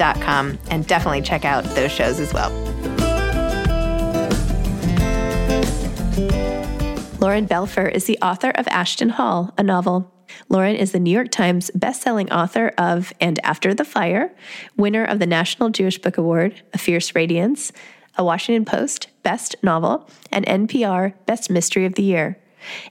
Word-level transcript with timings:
and 0.00 0.86
definitely 0.86 1.22
check 1.22 1.44
out 1.44 1.64
those 1.74 1.90
shows 1.90 2.20
as 2.20 2.32
well. 2.32 2.50
Lauren 7.18 7.46
Belfer 7.46 7.90
is 7.90 8.04
the 8.04 8.18
author 8.20 8.50
of 8.50 8.68
Ashton 8.68 9.10
Hall, 9.10 9.52
a 9.58 9.62
novel. 9.62 10.12
Lauren 10.48 10.76
is 10.76 10.92
the 10.92 11.00
New 11.00 11.10
York 11.10 11.30
Times 11.30 11.70
bestselling 11.76 12.30
author 12.30 12.72
of 12.78 13.12
And 13.20 13.38
After 13.44 13.74
the 13.74 13.84
Fire, 13.84 14.34
winner 14.76 15.04
of 15.04 15.18
the 15.18 15.26
National 15.26 15.70
Jewish 15.70 15.98
Book 15.98 16.18
Award, 16.18 16.62
A 16.72 16.78
Fierce 16.78 17.14
Radiance, 17.14 17.72
a 18.16 18.24
Washington 18.24 18.64
Post 18.64 19.08
Best 19.22 19.56
Novel, 19.62 20.08
and 20.30 20.46
NPR 20.46 21.14
Best 21.26 21.50
Mystery 21.50 21.84
of 21.84 21.94
the 21.94 22.02
Year 22.02 22.38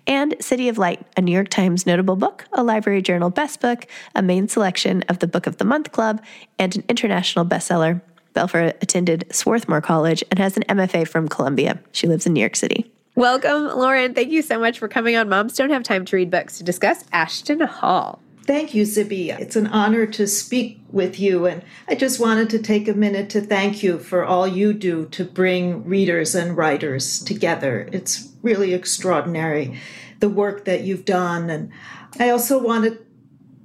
and 0.07 0.35
City 0.39 0.69
of 0.69 0.77
Light, 0.77 1.05
a 1.17 1.21
New 1.21 1.31
York 1.31 1.49
Times 1.49 1.85
notable 1.85 2.15
book, 2.15 2.45
a 2.53 2.63
Library 2.63 3.01
Journal 3.01 3.29
Best 3.29 3.61
Book, 3.61 3.87
a 4.15 4.21
main 4.21 4.47
selection 4.47 5.03
of 5.09 5.19
the 5.19 5.27
Book 5.27 5.47
of 5.47 5.57
the 5.57 5.65
Month 5.65 5.91
Club, 5.91 6.21
and 6.59 6.75
an 6.75 6.83
international 6.89 7.45
bestseller. 7.45 8.01
Belfer 8.33 8.73
attended 8.81 9.25
Swarthmore 9.31 9.81
College 9.81 10.23
and 10.29 10.39
has 10.39 10.57
an 10.57 10.63
MFA 10.63 11.07
from 11.07 11.27
Columbia. 11.27 11.79
She 11.91 12.07
lives 12.07 12.25
in 12.25 12.33
New 12.33 12.41
York 12.41 12.55
City. 12.55 12.91
Welcome, 13.15 13.67
Lauren. 13.77 14.13
Thank 14.13 14.31
you 14.31 14.41
so 14.41 14.59
much 14.59 14.77
for 14.77 14.89
coming 14.89 15.15
on 15.15 15.29
Moms 15.29 15.55
Don't 15.55 15.69
Have 15.69 15.83
Time 15.83 16.03
to 16.03 16.15
Read 16.17 16.29
Books 16.29 16.57
to 16.57 16.65
discuss 16.65 17.05
Ashton 17.13 17.61
Hall. 17.61 18.19
Thank 18.45 18.75
you, 18.75 18.83
Zibby. 18.83 19.29
It's 19.39 19.55
an 19.55 19.67
honor 19.67 20.05
to 20.05 20.27
speak 20.27 20.79
with 20.91 21.19
you. 21.19 21.45
And 21.47 21.63
I 21.87 21.95
just 21.95 22.19
wanted 22.19 22.49
to 22.51 22.59
take 22.59 22.87
a 22.87 22.93
minute 22.93 23.29
to 23.31 23.41
thank 23.41 23.81
you 23.81 23.97
for 23.97 24.23
all 24.23 24.47
you 24.47 24.71
do 24.73 25.05
to 25.07 25.23
bring 25.23 25.83
readers 25.85 26.35
and 26.35 26.55
writers 26.55 27.23
together. 27.23 27.89
It's 27.91 28.29
really 28.45 28.73
extraordinary, 28.73 29.77
the 30.19 30.29
work 30.29 30.63
that 30.65 30.83
you've 30.83 31.03
done. 31.03 31.49
And 31.49 31.71
I 32.19 32.29
also 32.29 32.61
want 32.61 32.85
to 32.85 32.97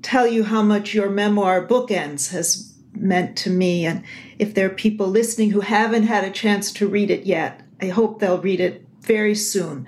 tell 0.02 0.26
you 0.26 0.42
how 0.42 0.62
much 0.62 0.94
your 0.94 1.10
memoir, 1.10 1.64
Bookends, 1.64 2.30
has 2.30 2.74
meant 2.94 3.36
to 3.38 3.50
me. 3.50 3.86
And 3.86 4.02
if 4.38 4.54
there 4.54 4.66
are 4.66 4.74
people 4.74 5.06
listening 5.06 5.50
who 5.50 5.60
haven't 5.60 6.04
had 6.04 6.24
a 6.24 6.30
chance 6.30 6.72
to 6.72 6.88
read 6.88 7.10
it 7.10 7.24
yet, 7.24 7.60
I 7.80 7.88
hope 7.88 8.18
they'll 8.18 8.40
read 8.40 8.60
it 8.60 8.86
very 9.02 9.34
soon. 9.34 9.86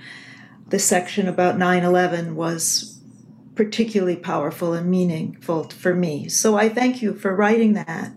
The 0.68 0.78
section 0.78 1.26
about 1.26 1.58
9 1.58 1.82
11 1.82 2.36
was 2.36 3.00
particularly 3.54 4.16
powerful 4.16 4.72
and 4.72 4.90
meaningful 4.90 5.64
for 5.64 5.94
me. 5.94 6.28
So 6.28 6.56
I 6.56 6.68
thank 6.68 7.02
you 7.02 7.14
for 7.14 7.34
writing 7.34 7.74
that. 7.74 8.12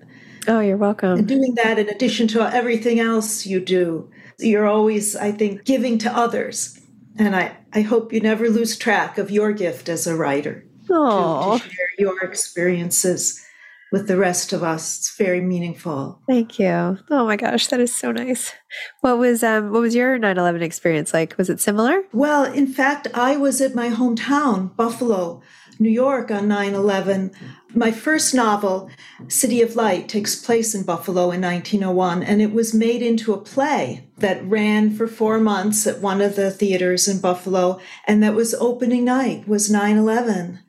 Oh, 0.48 0.60
you're 0.60 0.78
welcome. 0.78 1.20
And 1.20 1.28
doing 1.28 1.56
that 1.56 1.80
in 1.80 1.90
addition 1.90 2.28
to 2.30 2.42
everything 2.42 3.00
else 3.00 3.46
you 3.46 3.60
do. 3.60 4.10
You're 4.40 4.68
always, 4.68 5.16
I 5.16 5.32
think, 5.32 5.66
giving 5.66 5.98
to 6.00 6.16
others. 6.16 6.80
And 7.18 7.36
I, 7.36 7.58
I 7.74 7.82
hope 7.82 8.12
you 8.12 8.20
never 8.20 8.50
lose 8.50 8.78
track 8.78 9.18
of 9.18 9.32
your 9.32 9.54
gift 9.54 9.90
as 9.90 10.06
a 10.06 10.16
writer. 10.16 10.66
Oh, 10.90 11.58
to, 11.58 11.64
to 11.64 11.70
share 11.70 11.88
your 11.98 12.22
experiences 12.24 13.46
with 13.92 14.08
the 14.08 14.18
rest 14.18 14.52
of 14.52 14.62
us. 14.62 14.98
It's 14.98 15.16
very 15.18 15.42
meaningful. 15.42 16.20
Thank 16.28 16.60
you. 16.60 16.98
Oh 17.10 17.26
my 17.26 17.38
gosh, 17.38 17.68
that 17.68 17.80
is 17.80 17.96
so 17.96 18.12
nice. 18.12 18.54
What 19.02 19.18
was 19.18 19.42
um 19.44 19.72
what 19.72 19.82
was 19.82 19.96
your 19.96 20.20
9/11 20.20 20.62
experience 20.62 21.14
like? 21.14 21.38
Was 21.38 21.50
it 21.50 21.62
similar? 21.62 22.04
Well, 22.12 22.44
in 22.44 22.68
fact, 22.68 23.08
I 23.14 23.38
was 23.38 23.62
at 23.62 23.74
my 23.74 23.90
hometown, 23.90 24.76
Buffalo, 24.76 25.42
New 25.80 25.90
York 25.90 26.32
on 26.32 26.48
9/11. 26.48 27.32
My 27.74 27.92
first 27.92 28.34
novel, 28.34 28.90
City 29.28 29.62
of 29.62 29.76
Light, 29.76 30.08
takes 30.08 30.36
place 30.36 30.74
in 30.74 30.84
Buffalo 30.84 31.32
in 31.32 31.42
1901 31.42 32.24
and 32.24 32.42
it 32.42 32.54
was 32.54 32.74
made 32.74 33.02
into 33.02 33.34
a 33.34 33.42
play 33.42 34.08
that 34.18 34.48
ran 34.48 34.96
for 34.96 35.08
4 35.08 35.40
months 35.40 35.86
at 35.86 36.02
one 36.02 36.22
of 36.22 36.36
the 36.36 36.52
theaters 36.52 37.08
in 37.08 37.20
Buffalo 37.20 37.80
and 38.08 38.24
that 38.24 38.36
was 38.36 38.54
opening 38.54 39.04
night 39.04 39.48
was 39.48 39.70
9/11. 39.70 40.60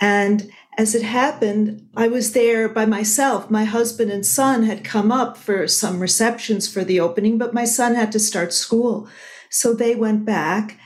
And 0.00 0.50
as 0.78 0.94
it 0.94 1.02
happened, 1.02 1.88
I 1.96 2.06
was 2.06 2.32
there 2.32 2.68
by 2.68 2.84
myself. 2.84 3.50
My 3.50 3.64
husband 3.64 4.10
and 4.10 4.26
son 4.26 4.64
had 4.64 4.84
come 4.84 5.10
up 5.10 5.38
for 5.38 5.66
some 5.66 6.00
receptions 6.00 6.68
for 6.68 6.84
the 6.84 7.00
opening, 7.00 7.38
but 7.38 7.54
my 7.54 7.64
son 7.64 7.94
had 7.94 8.12
to 8.12 8.18
start 8.18 8.52
school. 8.52 9.08
So 9.48 9.72
they 9.72 9.94
went 9.94 10.26
back 10.26 10.78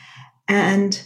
and 0.47 1.01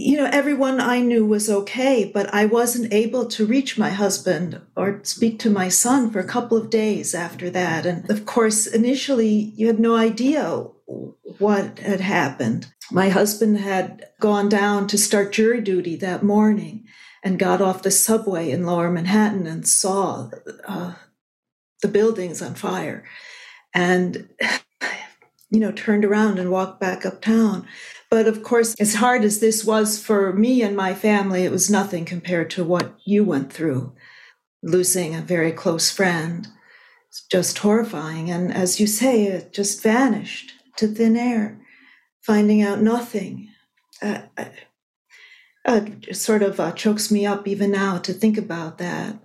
you 0.00 0.16
know, 0.16 0.30
everyone 0.32 0.80
I 0.80 1.00
knew 1.00 1.26
was 1.26 1.50
okay, 1.50 2.10
but 2.12 2.32
I 2.32 2.46
wasn't 2.46 2.92
able 2.92 3.26
to 3.26 3.44
reach 3.44 3.76
my 3.76 3.90
husband 3.90 4.58
or 4.74 5.00
speak 5.02 5.38
to 5.40 5.50
my 5.50 5.68
son 5.68 6.10
for 6.10 6.20
a 6.20 6.26
couple 6.26 6.56
of 6.56 6.70
days 6.70 7.14
after 7.14 7.50
that. 7.50 7.84
And 7.84 8.10
of 8.10 8.24
course, 8.24 8.66
initially, 8.66 9.28
you 9.28 9.66
had 9.66 9.78
no 9.78 9.94
idea 9.94 10.66
what 11.38 11.80
had 11.80 12.00
happened. 12.00 12.72
My 12.90 13.10
husband 13.10 13.58
had 13.58 14.08
gone 14.20 14.48
down 14.48 14.86
to 14.88 14.96
start 14.96 15.32
jury 15.32 15.60
duty 15.60 15.96
that 15.96 16.22
morning 16.22 16.86
and 17.22 17.38
got 17.38 17.60
off 17.60 17.82
the 17.82 17.90
subway 17.90 18.50
in 18.50 18.64
lower 18.64 18.90
Manhattan 18.90 19.46
and 19.46 19.68
saw 19.68 20.30
uh, 20.66 20.94
the 21.82 21.88
buildings 21.88 22.40
on 22.40 22.54
fire 22.54 23.04
and, 23.74 24.30
you 25.50 25.60
know, 25.60 25.72
turned 25.72 26.06
around 26.06 26.38
and 26.38 26.50
walked 26.50 26.80
back 26.80 27.04
uptown. 27.04 27.66
But 28.10 28.26
of 28.26 28.42
course, 28.42 28.74
as 28.80 28.96
hard 28.96 29.22
as 29.22 29.38
this 29.38 29.64
was 29.64 30.02
for 30.02 30.32
me 30.32 30.62
and 30.62 30.76
my 30.76 30.94
family, 30.94 31.44
it 31.44 31.52
was 31.52 31.70
nothing 31.70 32.04
compared 32.04 32.50
to 32.50 32.64
what 32.64 32.98
you 33.04 33.22
went 33.22 33.52
through, 33.52 33.92
losing 34.62 35.14
a 35.14 35.20
very 35.20 35.52
close 35.52 35.90
friend. 35.90 36.48
It's 37.08 37.24
just 37.30 37.58
horrifying. 37.58 38.28
And 38.28 38.52
as 38.52 38.80
you 38.80 38.88
say, 38.88 39.24
it 39.26 39.52
just 39.52 39.82
vanished 39.82 40.54
to 40.76 40.88
thin 40.88 41.16
air, 41.16 41.60
finding 42.20 42.62
out 42.62 42.80
nothing. 42.82 43.48
Uh, 44.02 44.22
uh, 44.36 44.44
uh 45.64 45.86
sort 46.12 46.42
of 46.42 46.58
uh, 46.58 46.72
chokes 46.72 47.12
me 47.12 47.26
up 47.26 47.46
even 47.46 47.70
now 47.70 47.98
to 47.98 48.12
think 48.12 48.36
about 48.36 48.78
that. 48.78 49.18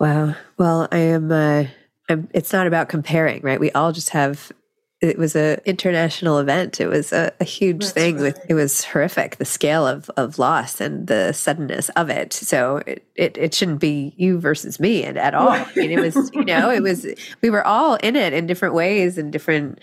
Wow. 0.00 0.34
Well, 0.58 0.88
I 0.90 0.98
am. 0.98 1.30
Uh, 1.30 1.66
I'm, 2.08 2.28
it's 2.34 2.52
not 2.52 2.66
about 2.66 2.88
comparing, 2.88 3.42
right? 3.42 3.60
We 3.60 3.70
all 3.72 3.92
just 3.92 4.10
have 4.10 4.50
it 5.00 5.16
was 5.16 5.34
a 5.34 5.58
international 5.64 6.38
event. 6.38 6.80
It 6.80 6.88
was 6.88 7.12
a, 7.12 7.32
a 7.40 7.44
huge 7.44 7.80
That's 7.80 7.92
thing. 7.92 8.16
Right. 8.16 8.34
With 8.34 8.50
it 8.50 8.54
was 8.54 8.84
horrific, 8.84 9.36
the 9.36 9.44
scale 9.44 9.86
of 9.86 10.10
of 10.16 10.38
loss 10.38 10.80
and 10.80 11.06
the 11.06 11.32
suddenness 11.32 11.88
of 11.90 12.10
it. 12.10 12.32
So 12.32 12.82
it 12.86 13.06
it, 13.14 13.38
it 13.38 13.54
shouldn't 13.54 13.80
be 13.80 14.14
you 14.16 14.38
versus 14.38 14.78
me 14.78 15.04
and 15.04 15.18
at 15.18 15.34
all. 15.34 15.48
Right. 15.48 15.66
I 15.66 15.80
mean, 15.80 15.92
it 15.92 16.00
was 16.00 16.30
you 16.34 16.44
know 16.44 16.70
it 16.70 16.82
was 16.82 17.06
we 17.40 17.50
were 17.50 17.66
all 17.66 17.94
in 17.96 18.14
it 18.14 18.32
in 18.32 18.46
different 18.46 18.74
ways 18.74 19.16
and 19.16 19.32
different 19.32 19.80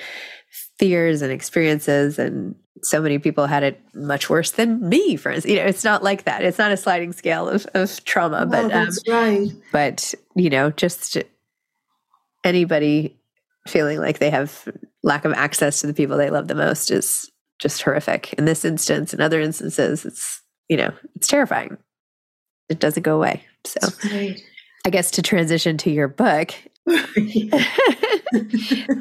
fears 0.77 1.21
and 1.21 1.31
experiences 1.31 2.19
and 2.19 2.55
so 2.83 3.01
many 3.01 3.17
people 3.17 3.47
had 3.47 3.63
it 3.63 3.81
much 3.95 4.29
worse 4.29 4.51
than 4.51 4.87
me 4.87 5.15
for 5.15 5.31
instance 5.31 5.51
you 5.51 5.59
know 5.59 5.65
it's 5.65 5.83
not 5.83 6.03
like 6.03 6.23
that 6.25 6.43
it's 6.43 6.59
not 6.59 6.71
a 6.71 6.77
sliding 6.77 7.11
scale 7.11 7.49
of, 7.49 7.65
of 7.73 8.03
trauma 8.05 8.45
but 8.45 8.65
um, 8.65 8.69
that's 8.69 8.99
um, 9.07 9.13
right 9.13 9.51
but 9.71 10.13
you 10.35 10.49
know 10.49 10.69
just 10.69 11.17
anybody 12.43 13.16
feeling 13.69 13.99
like 13.99 14.19
they 14.19 14.29
have 14.29 14.67
lack 15.03 15.25
of 15.25 15.33
access 15.33 15.81
to 15.81 15.87
the 15.87 15.93
people 15.93 16.17
they 16.17 16.29
love 16.29 16.47
the 16.47 16.55
most 16.55 16.91
is 16.91 17.29
just 17.59 17.81
horrific. 17.81 18.33
In 18.33 18.45
this 18.45 18.65
instance, 18.65 19.13
in 19.13 19.21
other 19.21 19.41
instances, 19.41 20.05
it's 20.05 20.41
you 20.69 20.77
know 20.77 20.91
it's 21.15 21.27
terrifying. 21.27 21.77
It 22.69 22.79
doesn't 22.79 23.03
go 23.03 23.15
away. 23.15 23.43
So, 23.65 23.79
I 24.85 24.89
guess 24.89 25.11
to 25.11 25.21
transition 25.21 25.77
to 25.77 25.89
your 25.89 26.07
book, 26.07 26.53
you 27.15 27.49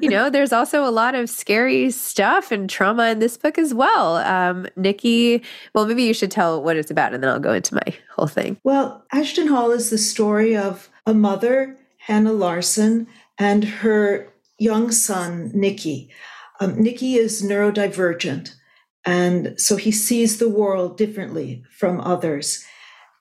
know, 0.02 0.28
there's 0.28 0.52
also 0.52 0.84
a 0.84 0.90
lot 0.90 1.14
of 1.14 1.30
scary 1.30 1.90
stuff 1.90 2.50
and 2.50 2.68
trauma 2.68 3.10
in 3.10 3.20
this 3.20 3.36
book 3.36 3.58
as 3.58 3.72
well. 3.72 4.16
Um, 4.16 4.66
Nikki, 4.76 5.42
well, 5.74 5.86
maybe 5.86 6.02
you 6.02 6.14
should 6.14 6.30
tell 6.30 6.62
what 6.62 6.76
it's 6.76 6.90
about, 6.90 7.14
and 7.14 7.22
then 7.22 7.30
I'll 7.30 7.38
go 7.38 7.52
into 7.52 7.74
my 7.74 7.94
whole 8.14 8.26
thing. 8.26 8.56
Well, 8.64 9.04
Ashton 9.12 9.46
Hall 9.46 9.70
is 9.70 9.90
the 9.90 9.98
story 9.98 10.56
of 10.56 10.88
a 11.06 11.14
mother, 11.14 11.76
Hannah 11.98 12.32
Larson, 12.32 13.06
and 13.38 13.62
her 13.64 14.32
young 14.58 14.90
son, 14.90 15.50
Nikki. 15.54 16.10
Um, 16.60 16.80
Nicky 16.80 17.14
is 17.14 17.42
neurodivergent, 17.42 18.54
and 19.04 19.60
so 19.60 19.76
he 19.76 19.92
sees 19.92 20.38
the 20.38 20.48
world 20.48 20.96
differently 20.96 21.64
from 21.70 22.00
others. 22.00 22.64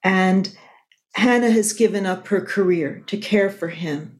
And 0.03 0.55
Hannah 1.15 1.51
has 1.51 1.73
given 1.73 2.05
up 2.05 2.27
her 2.27 2.41
career 2.41 3.03
to 3.07 3.17
care 3.17 3.49
for 3.49 3.69
him. 3.69 4.19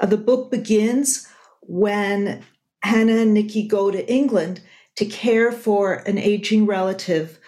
Uh, 0.00 0.06
the 0.06 0.16
book 0.16 0.50
begins 0.50 1.28
when 1.62 2.42
Hannah 2.82 3.16
and 3.16 3.34
Nikki 3.34 3.66
go 3.66 3.90
to 3.90 4.10
England 4.12 4.60
to 4.96 5.06
care 5.06 5.50
for 5.50 5.94
an 6.06 6.18
aging 6.18 6.66
relative 6.66 7.38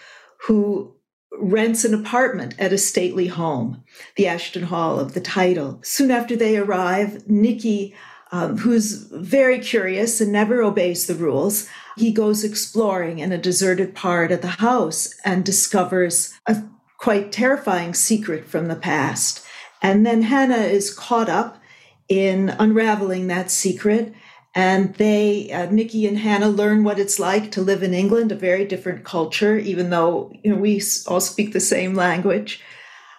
who 0.47 0.95
rents 1.39 1.85
an 1.85 1.93
apartment 1.93 2.55
at 2.57 2.73
a 2.73 2.77
stately 2.77 3.27
home, 3.27 3.83
the 4.15 4.27
Ashton 4.27 4.63
Hall 4.63 4.99
of 4.99 5.13
the 5.13 5.21
title. 5.21 5.79
Soon 5.83 6.09
after 6.09 6.35
they 6.35 6.57
arrive, 6.57 7.27
Nicky 7.29 7.95
um, 8.31 8.57
who's 8.57 9.03
very 9.11 9.59
curious 9.59 10.19
and 10.19 10.31
never 10.31 10.61
obeys 10.61 11.07
the 11.07 11.15
rules. 11.15 11.67
He 11.95 12.11
goes 12.11 12.43
exploring 12.43 13.19
in 13.19 13.31
a 13.31 13.37
deserted 13.37 13.95
part 13.95 14.31
of 14.31 14.41
the 14.41 14.47
house 14.47 15.15
and 15.23 15.45
discovers 15.45 16.33
a 16.45 16.63
quite 16.97 17.31
terrifying 17.31 17.93
secret 17.93 18.47
from 18.47 18.67
the 18.67 18.75
past. 18.75 19.45
And 19.81 20.05
then 20.05 20.23
Hannah 20.23 20.55
is 20.55 20.93
caught 20.93 21.29
up 21.29 21.61
in 22.09 22.49
unraveling 22.59 23.27
that 23.27 23.51
secret. 23.51 24.13
And 24.55 24.95
they, 24.95 25.51
uh, 25.51 25.69
Nicky 25.69 26.07
and 26.07 26.17
Hannah, 26.17 26.49
learn 26.49 26.83
what 26.83 26.97
it's 26.97 27.19
like 27.19 27.51
to 27.51 27.61
live 27.61 27.83
in 27.83 27.93
England, 27.93 28.31
a 28.31 28.35
very 28.35 28.65
different 28.65 29.05
culture, 29.05 29.57
even 29.57 29.91
though 29.91 30.31
you 30.43 30.51
know 30.51 30.59
we 30.59 30.81
all 31.07 31.19
speak 31.19 31.53
the 31.53 31.59
same 31.59 31.93
language. 31.93 32.63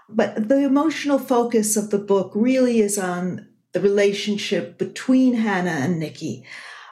But 0.09 0.49
the 0.49 0.65
emotional 0.65 1.19
focus 1.19 1.77
of 1.77 1.91
the 1.91 1.99
book 1.99 2.33
really 2.35 2.81
is 2.81 2.99
on 2.99 3.47
the 3.73 3.81
relationship 3.81 4.79
between 4.79 5.35
Hannah 5.35 5.71
and 5.71 5.99
Nikki, 5.99 6.45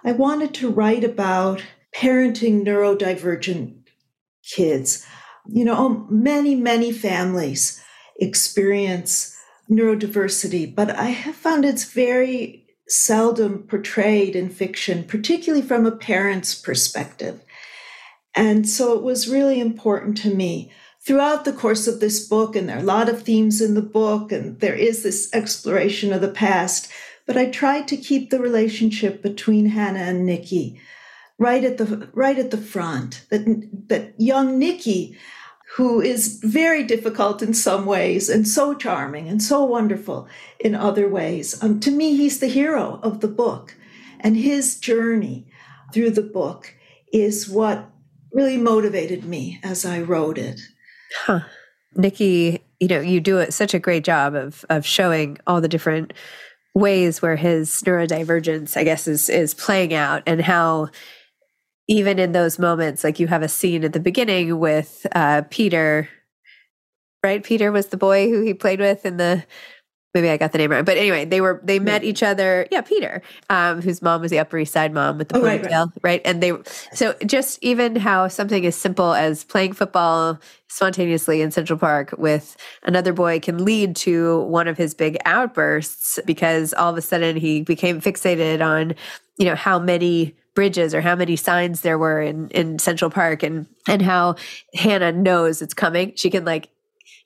I 0.04 0.12
wanted 0.12 0.54
to 0.54 0.70
write 0.70 1.04
about 1.04 1.62
parenting 1.94 2.64
neurodivergent 2.64 3.74
kids. 4.42 5.06
You 5.48 5.64
know, 5.64 5.74
oh, 5.76 6.06
many, 6.10 6.54
many 6.54 6.92
families 6.92 7.82
experience 8.18 9.36
neurodiversity, 9.70 10.74
but 10.74 10.90
I 10.90 11.06
have 11.06 11.34
found 11.34 11.64
it's 11.64 11.84
very 11.84 12.66
seldom 12.88 13.64
portrayed 13.64 14.36
in 14.36 14.48
fiction, 14.48 15.04
particularly 15.04 15.66
from 15.66 15.86
a 15.86 15.96
parent's 15.96 16.54
perspective. 16.54 17.42
And 18.34 18.68
so 18.68 18.92
it 18.96 19.02
was 19.02 19.28
really 19.28 19.60
important 19.60 20.18
to 20.18 20.34
me 20.34 20.70
throughout 21.06 21.44
the 21.44 21.52
course 21.52 21.86
of 21.86 22.00
this 22.00 22.26
book, 22.26 22.56
and 22.56 22.68
there 22.68 22.76
are 22.76 22.80
a 22.80 22.82
lot 22.82 23.08
of 23.08 23.22
themes 23.22 23.62
in 23.62 23.74
the 23.74 23.82
book, 23.82 24.32
and 24.32 24.58
there 24.58 24.74
is 24.74 25.04
this 25.04 25.32
exploration 25.32 26.12
of 26.12 26.20
the 26.20 26.28
past, 26.28 26.90
but 27.26 27.36
I 27.36 27.46
tried 27.46 27.86
to 27.88 27.96
keep 27.96 28.30
the 28.30 28.40
relationship 28.40 29.22
between 29.22 29.66
Hannah 29.66 30.00
and 30.00 30.26
Nikki 30.26 30.80
right 31.38 31.64
at 31.64 31.76
the 31.78 32.08
right 32.12 32.38
at 32.38 32.50
the 32.50 32.58
front. 32.58 33.24
That 33.30 33.44
that 33.88 34.14
young 34.18 34.58
Nikki, 34.58 35.16
who 35.76 36.00
is 36.00 36.40
very 36.42 36.82
difficult 36.82 37.40
in 37.40 37.54
some 37.54 37.86
ways 37.86 38.28
and 38.28 38.46
so 38.48 38.74
charming 38.74 39.28
and 39.28 39.42
so 39.42 39.64
wonderful 39.64 40.28
in 40.58 40.74
other 40.74 41.08
ways. 41.08 41.62
Um, 41.62 41.78
to 41.80 41.90
me, 41.90 42.16
he's 42.16 42.40
the 42.40 42.46
hero 42.48 42.98
of 43.02 43.20
the 43.20 43.28
book, 43.28 43.76
and 44.18 44.36
his 44.36 44.78
journey 44.80 45.46
through 45.92 46.10
the 46.10 46.22
book 46.22 46.74
is 47.12 47.48
what 47.48 47.90
really 48.32 48.56
motivated 48.56 49.24
me 49.24 49.60
as 49.62 49.84
I 49.84 50.00
wrote 50.00 50.36
it. 50.36 50.60
Huh. 51.14 51.40
Nikki, 51.94 52.62
you 52.80 52.88
know, 52.88 53.00
you 53.00 53.20
do 53.20 53.50
such 53.50 53.74
a 53.74 53.78
great 53.78 54.04
job 54.04 54.34
of 54.34 54.64
of 54.68 54.84
showing 54.84 55.38
all 55.46 55.60
the 55.60 55.68
different 55.68 56.12
ways 56.74 57.22
where 57.22 57.36
his 57.36 57.70
neurodivergence, 57.86 58.76
I 58.76 58.84
guess, 58.84 59.08
is 59.08 59.28
is 59.28 59.54
playing 59.54 59.94
out 59.94 60.22
and 60.26 60.40
how 60.40 60.88
even 61.88 62.18
in 62.18 62.32
those 62.32 62.58
moments, 62.58 63.04
like 63.04 63.20
you 63.20 63.28
have 63.28 63.42
a 63.42 63.48
scene 63.48 63.84
at 63.84 63.92
the 63.92 64.00
beginning 64.00 64.58
with 64.58 65.06
uh, 65.12 65.42
Peter, 65.50 66.08
right? 67.22 67.44
Peter 67.44 67.70
was 67.70 67.86
the 67.86 67.96
boy 67.96 68.28
who 68.28 68.42
he 68.42 68.52
played 68.54 68.80
with 68.80 69.06
in 69.06 69.16
the 69.16 69.44
maybe 70.14 70.30
I 70.30 70.36
got 70.36 70.52
the 70.52 70.58
name 70.58 70.70
wrong, 70.70 70.84
but 70.84 70.96
anyway, 70.96 71.24
they 71.24 71.40
were 71.40 71.60
they 71.62 71.78
met 71.78 72.04
each 72.04 72.22
other. 72.22 72.66
Yeah, 72.70 72.80
Peter, 72.80 73.22
um, 73.50 73.82
whose 73.82 74.00
mom 74.00 74.22
was 74.22 74.30
the 74.30 74.38
Upper 74.38 74.58
East 74.58 74.72
Side 74.72 74.92
mom 74.92 75.18
with 75.18 75.28
the 75.28 75.38
oh, 75.38 75.42
ponytail, 75.42 75.62
right, 75.62 75.70
right. 75.70 75.90
right, 76.02 76.22
And 76.24 76.42
they 76.42 76.52
so 76.92 77.14
just 77.26 77.58
even 77.62 77.96
how 77.96 78.28
something 78.28 78.64
as 78.64 78.74
simple 78.74 79.14
as 79.14 79.44
playing 79.44 79.74
football 79.74 80.38
spontaneously 80.68 81.40
in 81.40 81.50
Central 81.50 81.78
Park 81.78 82.14
with 82.18 82.56
another 82.82 83.12
boy 83.12 83.40
can 83.40 83.64
lead 83.64 83.94
to 83.96 84.40
one 84.42 84.68
of 84.68 84.76
his 84.76 84.94
big 84.94 85.16
outbursts 85.24 86.18
because 86.24 86.72
all 86.74 86.90
of 86.90 86.96
a 86.96 87.02
sudden 87.02 87.36
he 87.36 87.62
became 87.62 88.00
fixated 88.00 88.64
on 88.64 88.94
you 89.36 89.44
know 89.44 89.54
how 89.54 89.78
many 89.78 90.34
bridges 90.54 90.94
or 90.94 91.00
how 91.00 91.14
many 91.14 91.36
signs 91.36 91.82
there 91.82 91.98
were 91.98 92.20
in 92.20 92.48
in 92.50 92.80
Central 92.80 93.10
Park 93.10 93.44
and 93.44 93.66
and 93.86 94.02
how 94.02 94.34
Hannah 94.74 95.12
knows 95.12 95.62
it's 95.62 95.74
coming. 95.74 96.12
She 96.16 96.30
can 96.30 96.44
like 96.44 96.68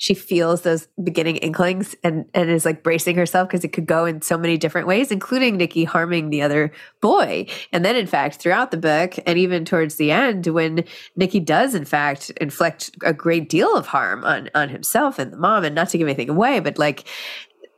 she 0.00 0.14
feels 0.14 0.62
those 0.62 0.88
beginning 1.04 1.37
inklings 1.37 1.95
and 2.02 2.25
and 2.33 2.49
is 2.49 2.64
like 2.64 2.83
bracing 2.83 3.16
herself 3.16 3.49
because 3.49 3.64
it 3.64 3.75
could 3.75 3.85
go 3.85 4.07
in 4.07 4.23
so 4.23 4.38
many 4.38 4.57
different 4.57 4.87
ways, 4.87 5.12
including 5.12 5.59
Nikki 5.59 5.85
harming 5.85 6.30
the 6.30 6.40
other 6.40 6.73
boy. 7.02 7.47
And 7.71 7.85
then, 7.85 7.97
in 7.97 8.07
fact, 8.07 8.37
throughout 8.37 8.71
the 8.71 8.78
book 8.78 9.16
and 9.26 9.38
even 9.38 9.66
towards 9.66 9.97
the 9.97 10.11
end, 10.11 10.47
when 10.47 10.85
Nikki 11.16 11.38
does 11.38 11.75
in 11.75 11.85
fact 11.85 12.30
inflict 12.40 12.92
a 13.04 13.12
great 13.12 13.50
deal 13.50 13.76
of 13.76 13.87
harm 13.87 14.25
on 14.25 14.49
on 14.54 14.71
himself 14.71 15.19
and 15.19 15.35
the 15.35 15.37
mom, 15.37 15.64
and 15.64 15.75
not 15.75 15.90
to 15.90 15.99
give 15.99 16.09
anything 16.09 16.30
away, 16.30 16.61
but 16.61 16.78
like 16.78 17.07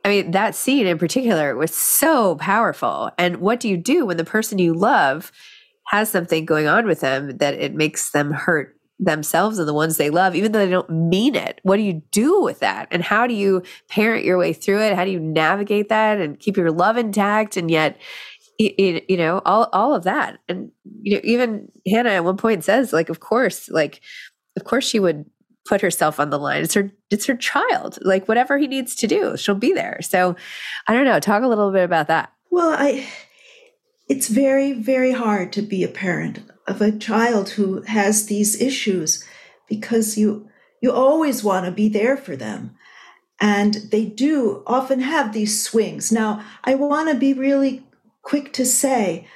I 0.05 0.09
mean, 0.09 0.31
that 0.31 0.55
scene 0.55 0.87
in 0.87 0.97
particular 0.97 1.57
was 1.57 1.75
so 1.75 2.35
powerful. 2.35 3.11
And 3.17 3.37
what 3.37 3.59
do 3.59 3.67
you 3.67 3.75
do 3.75 4.05
when 4.05 4.15
the 4.15 4.23
person 4.23 4.59
you 4.59 4.73
love 4.73 5.33
has 5.87 6.09
something 6.09 6.45
going 6.45 6.67
on 6.67 6.85
with 6.85 7.01
them 7.01 7.37
that 7.39 7.55
it 7.55 7.75
makes 7.75 8.11
them 8.11 8.31
hurt 8.31 8.77
themselves 8.99 9.59
and 9.59 9.67
the 9.67 9.73
ones 9.73 9.97
they 9.97 10.09
love, 10.09 10.35
even 10.35 10.51
though 10.51 10.65
they 10.65 10.71
don't 10.71 10.89
mean 10.89 11.35
it? 11.35 11.59
What 11.63 11.77
do 11.77 11.83
you 11.83 12.01
do 12.11 12.41
with 12.41 12.59
that? 12.59 12.87
And 12.91 13.03
how 13.03 13.27
do 13.27 13.33
you 13.33 13.63
parent 13.89 14.25
your 14.25 14.37
way 14.37 14.53
through 14.53 14.81
it? 14.81 14.95
How 14.95 15.05
do 15.05 15.11
you 15.11 15.19
navigate 15.19 15.89
that 15.89 16.19
and 16.19 16.39
keep 16.39 16.57
your 16.57 16.71
love 16.71 16.97
intact 16.97 17.57
and 17.57 17.69
yet 17.69 17.97
you 18.59 19.17
know 19.17 19.41
all 19.45 19.67
all 19.73 19.95
of 19.95 20.03
that 20.03 20.37
and 20.47 20.71
you 21.01 21.15
know 21.15 21.21
even 21.23 21.67
hannah 21.87 22.11
at 22.11 22.23
one 22.23 22.37
point 22.37 22.63
says 22.63 22.93
like 22.93 23.09
of 23.09 23.19
course 23.19 23.67
like 23.67 23.99
of 24.55 24.63
course 24.63 24.87
she 24.87 24.99
would 24.99 25.25
put 25.65 25.81
herself 25.81 26.19
on 26.19 26.29
the 26.29 26.37
line. 26.37 26.63
It's 26.63 26.73
her 26.73 26.91
it's 27.09 27.25
her 27.25 27.35
child. 27.35 27.99
Like 28.01 28.27
whatever 28.27 28.57
he 28.57 28.67
needs 28.67 28.95
to 28.95 29.07
do, 29.07 29.37
she'll 29.37 29.55
be 29.55 29.73
there. 29.73 29.99
So 30.01 30.35
I 30.87 30.93
don't 30.93 31.05
know, 31.05 31.19
talk 31.19 31.43
a 31.43 31.47
little 31.47 31.71
bit 31.71 31.83
about 31.83 32.07
that. 32.07 32.31
Well, 32.51 32.75
I 32.77 33.07
it's 34.13 34.27
very 34.27 34.73
very 34.73 35.11
hard 35.11 35.51
to 35.51 35.61
be 35.63 35.83
a 35.83 35.87
parent 35.87 36.39
of 36.67 36.81
a 36.81 36.97
child 37.09 37.49
who 37.49 37.81
has 37.81 38.27
these 38.27 38.61
issues 38.61 39.23
because 39.67 40.17
you 40.19 40.47
you 40.81 40.91
always 40.91 41.43
want 41.43 41.65
to 41.65 41.71
be 41.71 41.89
there 41.89 42.15
for 42.15 42.35
them. 42.35 42.75
And 43.39 43.73
they 43.89 44.05
do 44.05 44.63
often 44.67 44.99
have 44.99 45.33
these 45.33 45.63
swings. 45.63 46.11
Now, 46.11 46.43
I 46.63 46.75
want 46.75 47.09
to 47.09 47.15
be 47.15 47.33
really 47.33 47.83
quick 48.21 48.53
to 48.53 48.65
say 48.65 49.27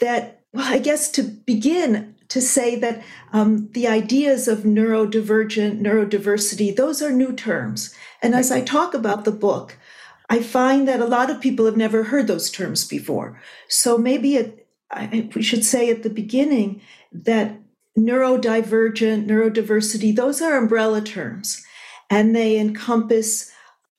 that 0.00 0.40
well, 0.52 0.72
I 0.72 0.78
guess 0.78 1.10
to 1.12 1.22
begin, 1.22 2.16
to 2.28 2.40
say 2.40 2.74
that 2.76 3.04
um, 3.32 3.68
the 3.72 3.86
ideas 3.86 4.48
of 4.48 4.60
neurodivergent, 4.60 5.80
neurodiversity, 5.80 6.74
those 6.74 7.00
are 7.02 7.12
new 7.12 7.32
terms. 7.32 7.94
And 8.20 8.34
as 8.34 8.50
I 8.50 8.62
talk 8.62 8.94
about 8.94 9.24
the 9.24 9.38
book, 9.46 9.78
I 10.28 10.42
find 10.42 10.88
that 10.88 11.00
a 11.00 11.06
lot 11.06 11.30
of 11.30 11.40
people 11.40 11.66
have 11.66 11.76
never 11.76 12.04
heard 12.04 12.26
those 12.26 12.50
terms 12.50 12.86
before. 12.86 13.40
So 13.68 13.98
maybe 13.98 14.36
it, 14.36 14.66
I, 14.90 15.28
we 15.34 15.42
should 15.42 15.64
say 15.64 15.90
at 15.90 16.02
the 16.02 16.10
beginning 16.10 16.80
that 17.12 17.60
neurodivergent, 17.98 19.26
neurodiversity, 19.26 20.14
those 20.14 20.40
are 20.40 20.56
umbrella 20.56 21.00
terms, 21.02 21.64
and 22.10 22.34
they 22.34 22.58
encompass 22.58 23.50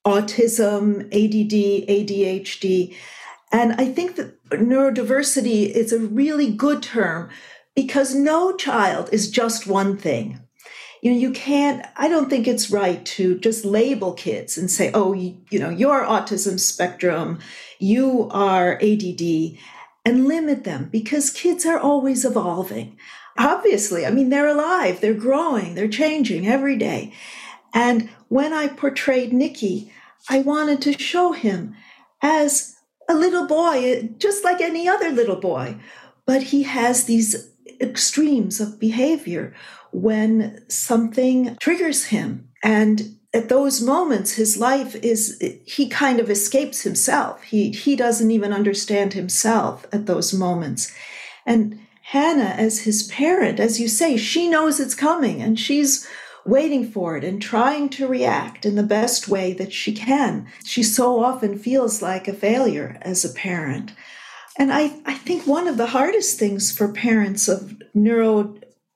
autism, 0.06 1.06
ADD, 1.08 1.88
ADHD. 1.88 2.96
And 3.52 3.74
I 3.74 3.86
think 3.92 4.16
that 4.16 4.44
neurodiversity 4.50 5.70
is 5.70 5.94
a 5.94 6.00
really 6.00 6.52
good 6.52 6.84
term 6.84 7.30
because 7.76 8.16
no 8.16 8.56
child 8.56 9.10
is 9.12 9.30
just 9.30 9.68
one 9.68 9.98
thing. 9.98 10.40
You 11.02 11.12
know, 11.12 11.18
you 11.18 11.32
can't, 11.32 11.86
I 11.96 12.08
don't 12.08 12.30
think 12.30 12.48
it's 12.48 12.72
right 12.72 13.06
to 13.06 13.38
just 13.40 13.66
label 13.66 14.14
kids 14.14 14.58
and 14.58 14.72
say, 14.72 14.92
oh, 14.94 15.14
you, 15.14 15.38
you 15.50 15.60
know, 15.60 15.70
you're 15.70 16.04
autism 16.04 16.60
spectrum, 16.60 17.40
you 17.80 18.30
are 18.32 18.80
ADD, 18.82 19.58
and 20.06 20.28
limit 20.28 20.64
them 20.64 20.90
because 20.92 21.30
kids 21.30 21.66
are 21.66 21.80
always 21.80 22.26
evolving. 22.26 22.98
Obviously, 23.38 24.06
I 24.06 24.12
mean, 24.12 24.30
they're 24.30 24.48
alive, 24.48 25.02
they're 25.02 25.14
growing, 25.14 25.76
they're 25.76 25.88
changing 25.88 26.48
every 26.48 26.78
day. 26.78 27.14
And 27.74 28.10
when 28.30 28.54
I 28.54 28.68
portrayed 28.68 29.34
Nikki, 29.34 29.92
I 30.30 30.40
wanted 30.40 30.82
to 30.84 30.98
show 30.98 31.34
him 31.34 31.76
as 32.22 32.78
a 33.10 33.14
little 33.14 33.46
boy, 33.46 33.84
eh, 33.84 34.08
just 34.18 34.44
like 34.44 34.62
any 34.62 34.88
other 34.88 35.12
little 35.12 35.36
boy. 35.36 35.78
But 36.26 36.44
he 36.44 36.64
has 36.64 37.04
these 37.04 37.52
extremes 37.82 38.60
of 38.60 38.80
behavior 38.80 39.54
when 39.96 40.62
something 40.68 41.56
triggers 41.62 42.06
him. 42.06 42.50
And 42.62 43.16
at 43.34 43.48
those 43.48 43.82
moments, 43.82 44.34
his 44.34 44.58
life 44.58 44.94
is, 44.96 45.42
he 45.66 45.88
kind 45.88 46.20
of 46.20 46.30
escapes 46.30 46.82
himself. 46.82 47.44
He, 47.44 47.72
he 47.72 47.96
doesn't 47.96 48.30
even 48.30 48.52
understand 48.52 49.14
himself 49.14 49.86
at 49.94 50.06
those 50.06 50.34
moments. 50.34 50.94
And 51.46 51.80
Hannah, 52.02 52.56
as 52.58 52.82
his 52.82 53.04
parent, 53.04 53.58
as 53.60 53.80
you 53.80 53.88
say, 53.88 54.18
she 54.18 54.50
knows 54.50 54.82
it's 54.82 54.96
coming 54.96 55.42
and 55.42 55.58
she's 55.58 56.06
waiting 56.46 56.92
for 56.92 57.16
it 57.16 57.24
and 57.24 57.42
trying 57.42 57.88
to 57.90 58.08
react 58.08 58.66
in 58.66 58.76
the 58.76 58.84
best 58.84 59.30
way 59.30 59.54
that 59.54 59.72
she 59.72 59.94
can. 59.94 60.46
She 60.66 60.84
so 60.84 61.24
often 61.24 61.58
feels 61.58 62.02
like 62.02 62.28
a 62.28 62.34
failure 62.34 62.98
as 63.02 63.24
a 63.24 63.34
parent. 63.34 63.94
And 64.58 64.74
I, 64.74 64.98
I 65.06 65.14
think 65.14 65.48
one 65.48 65.68
of 65.70 65.78
the 65.78 65.88
hardest 65.88 66.38
things 66.38 66.72
for 66.76 66.92
parents 66.92 67.48
of 67.48 67.82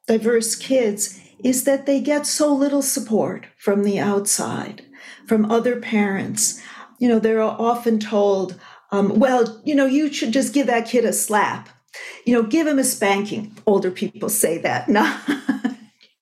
neurodiverse 0.10 0.60
kids 0.60 1.20
is 1.44 1.64
that 1.64 1.86
they 1.86 2.02
get 2.02 2.26
so 2.26 2.54
little 2.54 2.82
support 2.82 3.46
from 3.58 3.84
the 3.84 4.00
outside, 4.00 4.86
from 5.28 5.50
other 5.50 5.80
parents. 5.80 6.62
You 7.00 7.08
know, 7.08 7.20
they're 7.20 7.42
often 7.42 8.00
told, 8.00 8.60
um, 8.92 9.20
well, 9.20 9.62
you 9.64 9.76
know, 9.76 9.86
you 9.86 10.12
should 10.12 10.34
just 10.34 10.54
give 10.54 10.68
that 10.68 10.88
kid 10.88 11.06
a 11.06 11.14
slap. 11.14 11.70
You 12.26 12.34
know, 12.34 12.44
give 12.44 12.68
him 12.68 12.80
a 12.80 12.84
spanking. 12.84 13.56
Older 13.66 13.92
people 13.92 14.30
say 14.30 14.58
that, 14.60 14.90
not 14.90 15.20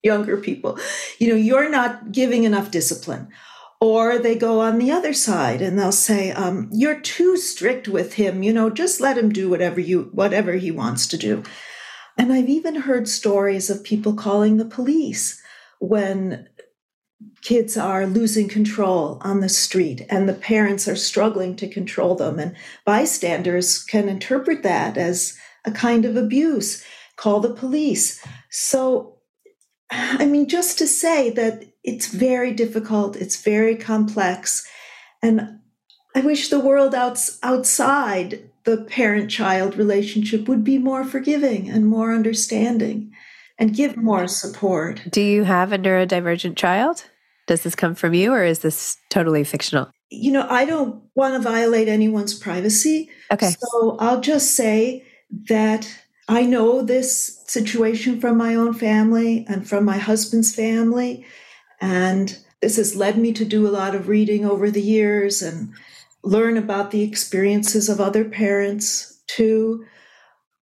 younger 0.04 0.38
people. 0.38 0.78
You 1.20 1.30
know, 1.30 1.36
you're 1.36 1.70
not 1.70 2.12
giving 2.12 2.44
enough 2.44 2.72
discipline. 2.72 3.30
Or 3.80 4.18
they 4.18 4.36
go 4.36 4.62
on 4.62 4.80
the 4.80 4.92
other 4.92 5.14
side 5.14 5.62
and 5.62 5.78
they'll 5.78 5.92
say, 5.92 6.32
um, 6.32 6.68
"You're 6.74 7.00
too 7.00 7.38
strict 7.38 7.88
with 7.88 8.14
him. 8.14 8.42
You 8.42 8.52
know, 8.52 8.72
just 8.72 9.00
let 9.00 9.20
him 9.20 9.32
do 9.32 9.50
whatever 9.50 9.80
you 9.80 10.10
whatever 10.14 10.54
he 10.54 10.72
wants 10.72 11.06
to 11.08 11.18
do." 11.18 11.44
And 12.18 12.34
I've 12.34 12.50
even 12.50 12.76
heard 12.76 13.08
stories 13.08 13.70
of 13.70 13.84
people 13.84 14.14
calling 14.14 14.58
the 14.58 14.66
police 14.66 15.42
when 15.80 16.50
kids 17.42 17.78
are 17.78 18.06
losing 18.06 18.48
control 18.48 19.20
on 19.22 19.40
the 19.40 19.50
street 19.50 20.06
and 20.10 20.28
the 20.28 20.34
parents 20.34 20.88
are 20.88 20.96
struggling 20.96 21.56
to 21.56 21.68
control 21.68 22.16
them, 22.16 22.40
and 22.40 22.56
bystanders 22.86 23.84
can 23.84 24.10
interpret 24.10 24.64
that 24.64 24.98
as 24.98 25.38
a 25.66 25.72
kind 25.72 26.06
of 26.06 26.16
abuse. 26.16 26.84
Call 27.16 27.40
the 27.40 27.54
police. 27.54 28.24
So, 28.50 29.18
I 29.90 30.26
mean, 30.26 30.48
just 30.48 30.78
to 30.80 30.88
say 30.88 31.30
that 31.32 31.64
it's 31.84 32.08
very 32.08 32.54
difficult, 32.54 33.16
it's 33.16 33.42
very 33.42 33.76
complex. 33.76 34.68
And 35.22 35.60
I 36.16 36.22
wish 36.22 36.50
the 36.50 36.60
world 36.60 36.94
outs- 36.94 37.40
outside 37.44 38.50
the 38.68 38.84
parent 38.84 39.32
child 39.32 39.78
relationship 39.78 40.50
would 40.50 40.62
be 40.62 40.78
more 40.78 41.06
forgiving 41.06 41.70
and 41.70 41.88
more 41.88 42.14
understanding 42.14 43.10
and 43.58 43.74
give 43.74 43.96
more 43.96 44.28
support. 44.28 45.02
Do 45.10 45.22
you 45.22 45.46
have 45.46 45.72
a 45.72 45.78
neurodivergent 45.80 46.58
child? 46.58 47.06
Does 47.48 47.64
this 47.64 47.76
come 47.76 47.96
from 47.96 48.14
you 48.14 48.34
or 48.34 48.44
is 48.44 48.60
this 48.60 48.98
totally 49.10 49.46
fictional? 49.46 49.90
You 50.10 50.34
know, 50.34 50.46
I 50.50 50.66
don't 50.66 51.02
want 51.16 51.36
to 51.36 51.40
violate 51.40 51.88
anyone's 51.88 52.38
privacy. 52.38 53.10
Okay. 53.32 53.52
So 53.58 53.96
I'll 54.02 54.20
just 54.20 54.54
say 54.54 55.06
that 55.48 55.90
I 56.28 56.42
know 56.42 56.82
this 56.82 57.42
situation 57.48 58.20
from 58.20 58.36
my 58.36 58.54
own 58.54 58.74
family 58.74 59.46
and 59.48 59.68
from 59.68 59.86
my 59.86 59.98
husband's 59.98 60.54
family. 60.54 61.26
And 61.80 62.38
this 62.62 62.76
has 62.76 62.98
led 62.98 63.18
me 63.18 63.32
to 63.32 63.46
do 63.46 63.66
a 63.66 63.72
lot 63.72 63.96
of 63.96 64.10
reading 64.10 64.44
over 64.44 64.70
the 64.70 64.82
years 64.82 65.42
and 65.42 65.74
learn 66.28 66.58
about 66.58 66.92
the 66.92 67.04
experiences 67.04 67.88
of 67.88 68.02
other 68.02 68.26
parents 68.26 69.22
too. 69.28 69.86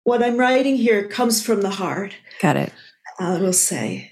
What 0.03 0.21
I'm 0.21 0.37
writing 0.37 0.75
here 0.75 1.07
comes 1.07 1.41
from 1.43 1.61
the 1.61 1.69
heart. 1.69 2.13
Got 2.41 2.57
it. 2.57 2.73
I 3.17 3.39
will 3.39 3.53
say. 3.53 4.11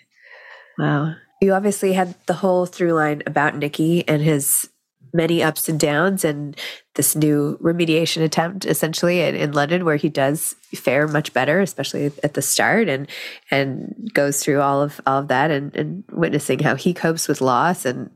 Wow. 0.78 1.16
You 1.42 1.54
obviously 1.54 1.94
had 1.94 2.16
the 2.28 2.36
whole 2.36 2.66
through 2.66 2.94
line 2.94 3.22
about 3.26 3.58
Nikki 3.58 4.08
and 4.08 4.22
his 4.22 4.70
many 5.14 5.44
ups 5.44 5.68
and 5.68 5.78
downs 5.78 6.24
and 6.24 6.56
this 6.96 7.18
new 7.18 7.58
remediation 7.62 8.24
attempt 8.24 8.64
essentially 8.64 9.20
in, 9.20 9.36
in, 9.36 9.52
London 9.52 9.84
where 9.84 9.98
he 9.98 10.08
does 10.08 10.56
fare 10.74 11.06
much 11.06 11.34
better, 11.34 11.60
especially 11.60 12.06
at 12.24 12.34
the 12.34 12.42
start 12.42 12.88
and 12.88 13.10
and 13.50 14.10
goes 14.14 14.42
through 14.42 14.62
all 14.62 14.82
of 14.82 15.02
all 15.06 15.20
of 15.20 15.28
that 15.28 15.52
and, 15.52 15.76
and 15.76 16.06
witnessing 16.12 16.60
how 16.60 16.76
he 16.76 16.94
copes 16.94 17.28
with 17.28 17.42
loss 17.42 17.84
and 17.84 18.10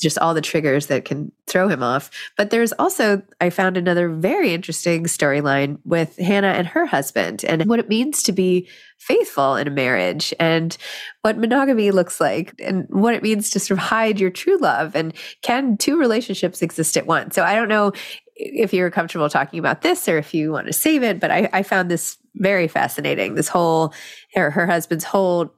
just 0.00 0.18
all 0.18 0.34
the 0.34 0.40
triggers 0.40 0.86
that 0.86 1.04
can 1.04 1.30
throw 1.46 1.68
him 1.68 1.82
off. 1.82 2.10
But 2.36 2.50
there's 2.50 2.72
also, 2.72 3.22
I 3.40 3.50
found 3.50 3.76
another 3.76 4.08
very 4.08 4.54
interesting 4.54 5.04
storyline 5.04 5.78
with 5.84 6.16
Hannah 6.16 6.48
and 6.48 6.66
her 6.66 6.86
husband 6.86 7.44
and 7.44 7.66
what 7.66 7.78
it 7.78 7.88
means 7.88 8.22
to 8.24 8.32
be 8.32 8.68
faithful 8.98 9.56
in 9.56 9.68
a 9.68 9.70
marriage 9.70 10.34
and 10.40 10.76
what 11.22 11.38
monogamy 11.38 11.90
looks 11.90 12.20
like 12.20 12.54
and 12.58 12.86
what 12.88 13.14
it 13.14 13.22
means 13.22 13.50
to 13.50 13.60
sort 13.60 13.78
of 13.78 13.84
hide 13.84 14.18
your 14.18 14.30
true 14.30 14.58
love. 14.58 14.96
And 14.96 15.12
can 15.42 15.76
two 15.76 15.98
relationships 15.98 16.62
exist 16.62 16.96
at 16.96 17.06
once? 17.06 17.34
So 17.34 17.44
I 17.44 17.54
don't 17.54 17.68
know 17.68 17.92
if 18.36 18.72
you're 18.72 18.90
comfortable 18.90 19.28
talking 19.28 19.58
about 19.58 19.82
this 19.82 20.08
or 20.08 20.16
if 20.16 20.32
you 20.32 20.52
want 20.52 20.66
to 20.66 20.72
save 20.72 21.02
it, 21.02 21.20
but 21.20 21.30
I, 21.30 21.48
I 21.52 21.62
found 21.62 21.90
this 21.90 22.16
very 22.36 22.68
fascinating. 22.68 23.34
This 23.34 23.48
whole, 23.48 23.92
her, 24.34 24.50
her 24.50 24.66
husband's 24.66 25.04
whole 25.04 25.52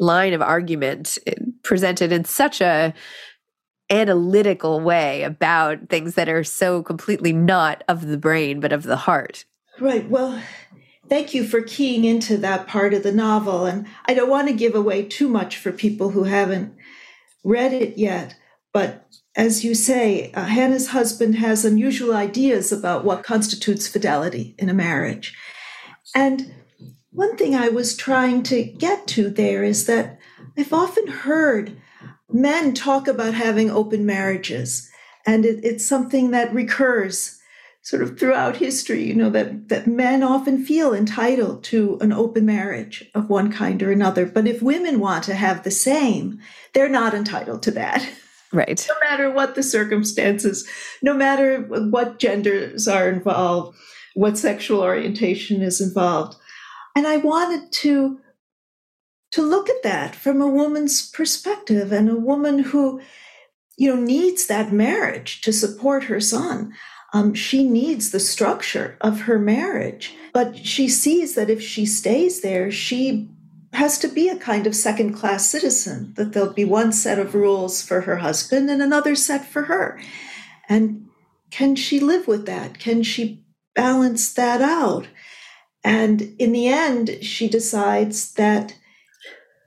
line 0.00 0.32
of 0.32 0.42
argument 0.42 1.18
presented 1.62 2.12
in 2.12 2.24
such 2.24 2.60
a 2.60 2.92
analytical 3.90 4.80
way 4.80 5.22
about 5.22 5.88
things 5.88 6.14
that 6.14 6.28
are 6.28 6.44
so 6.44 6.82
completely 6.82 7.32
not 7.32 7.84
of 7.88 8.06
the 8.06 8.16
brain, 8.16 8.60
but 8.60 8.72
of 8.72 8.82
the 8.82 8.96
heart. 8.96 9.44
Right. 9.80 10.08
Well, 10.08 10.40
thank 11.08 11.34
you 11.34 11.44
for 11.44 11.62
keying 11.62 12.04
into 12.04 12.36
that 12.38 12.66
part 12.66 12.94
of 12.94 13.02
the 13.02 13.12
novel. 13.12 13.66
And 13.66 13.86
I 14.06 14.14
don't 14.14 14.30
want 14.30 14.48
to 14.48 14.54
give 14.54 14.74
away 14.74 15.04
too 15.04 15.28
much 15.28 15.56
for 15.56 15.72
people 15.72 16.10
who 16.10 16.24
haven't 16.24 16.74
read 17.42 17.72
it 17.72 17.98
yet. 17.98 18.36
But 18.72 19.06
as 19.36 19.64
you 19.64 19.74
say, 19.74 20.32
uh, 20.32 20.44
Hannah's 20.44 20.88
husband 20.88 21.36
has 21.36 21.64
unusual 21.64 22.14
ideas 22.14 22.72
about 22.72 23.04
what 23.04 23.24
constitutes 23.24 23.88
fidelity 23.88 24.54
in 24.58 24.68
a 24.68 24.74
marriage. 24.74 25.36
And 26.14 26.52
one 27.10 27.36
thing 27.36 27.54
I 27.54 27.68
was 27.68 27.96
trying 27.96 28.42
to 28.44 28.64
get 28.64 29.06
to 29.08 29.28
there 29.28 29.62
is 29.62 29.86
that 29.86 30.18
I've 30.56 30.72
often 30.72 31.06
heard 31.06 31.76
men 32.34 32.74
talk 32.74 33.06
about 33.06 33.32
having 33.32 33.70
open 33.70 34.04
marriages, 34.04 34.90
and 35.24 35.46
it, 35.46 35.64
it's 35.64 35.86
something 35.86 36.32
that 36.32 36.52
recurs 36.52 37.40
sort 37.82 38.02
of 38.02 38.18
throughout 38.18 38.56
history, 38.56 39.04
you 39.04 39.14
know, 39.14 39.30
that, 39.30 39.68
that 39.68 39.86
men 39.86 40.22
often 40.22 40.64
feel 40.64 40.94
entitled 40.94 41.62
to 41.62 41.98
an 42.00 42.12
open 42.12 42.44
marriage 42.44 43.04
of 43.14 43.28
one 43.28 43.52
kind 43.52 43.82
or 43.82 43.92
another. 43.92 44.24
But 44.24 44.46
if 44.46 44.62
women 44.62 45.00
want 45.00 45.22
to 45.24 45.34
have 45.34 45.62
the 45.62 45.70
same, 45.70 46.40
they're 46.72 46.88
not 46.88 47.12
entitled 47.14 47.62
to 47.64 47.70
that. 47.72 48.08
Right. 48.52 48.86
No 48.88 49.10
matter 49.10 49.30
what 49.30 49.54
the 49.54 49.62
circumstances, 49.62 50.66
no 51.02 51.12
matter 51.12 51.60
what 51.60 52.18
genders 52.18 52.88
are 52.88 53.08
involved, 53.08 53.76
what 54.14 54.38
sexual 54.38 54.80
orientation 54.80 55.60
is 55.60 55.80
involved. 55.80 56.36
And 56.96 57.06
I 57.06 57.18
wanted 57.18 57.70
to 57.72 58.18
to 59.34 59.42
look 59.42 59.68
at 59.68 59.82
that 59.82 60.14
from 60.14 60.40
a 60.40 60.46
woman's 60.46 61.10
perspective 61.10 61.92
and 61.92 62.08
a 62.08 62.16
woman 62.16 62.60
who 62.60 63.00
you 63.76 63.94
know 63.94 64.00
needs 64.00 64.46
that 64.46 64.72
marriage 64.72 65.40
to 65.40 65.52
support 65.52 66.04
her 66.04 66.20
son. 66.20 66.72
Um, 67.12 67.34
she 67.34 67.68
needs 67.68 68.10
the 68.10 68.20
structure 68.20 68.96
of 69.00 69.22
her 69.22 69.38
marriage 69.38 70.14
but 70.32 70.56
she 70.56 70.88
sees 70.88 71.36
that 71.36 71.48
if 71.50 71.62
she 71.62 71.86
stays 71.86 72.40
there 72.40 72.70
she 72.70 73.28
has 73.72 73.98
to 73.98 74.08
be 74.08 74.28
a 74.28 74.36
kind 74.36 74.66
of 74.66 74.76
second 74.76 75.14
class 75.14 75.46
citizen 75.46 76.12
that 76.16 76.32
there'll 76.32 76.52
be 76.52 76.64
one 76.64 76.92
set 76.92 77.18
of 77.18 77.34
rules 77.34 77.82
for 77.82 78.02
her 78.02 78.16
husband 78.16 78.70
and 78.70 78.80
another 78.80 79.14
set 79.16 79.44
for 79.44 79.62
her. 79.62 80.00
And 80.68 81.08
can 81.50 81.74
she 81.74 81.98
live 81.98 82.28
with 82.28 82.46
that? 82.46 82.78
Can 82.78 83.02
she 83.02 83.44
balance 83.74 84.32
that 84.34 84.62
out? 84.62 85.08
And 85.82 86.34
in 86.38 86.52
the 86.52 86.68
end 86.68 87.18
she 87.22 87.48
decides 87.48 88.32
that 88.34 88.76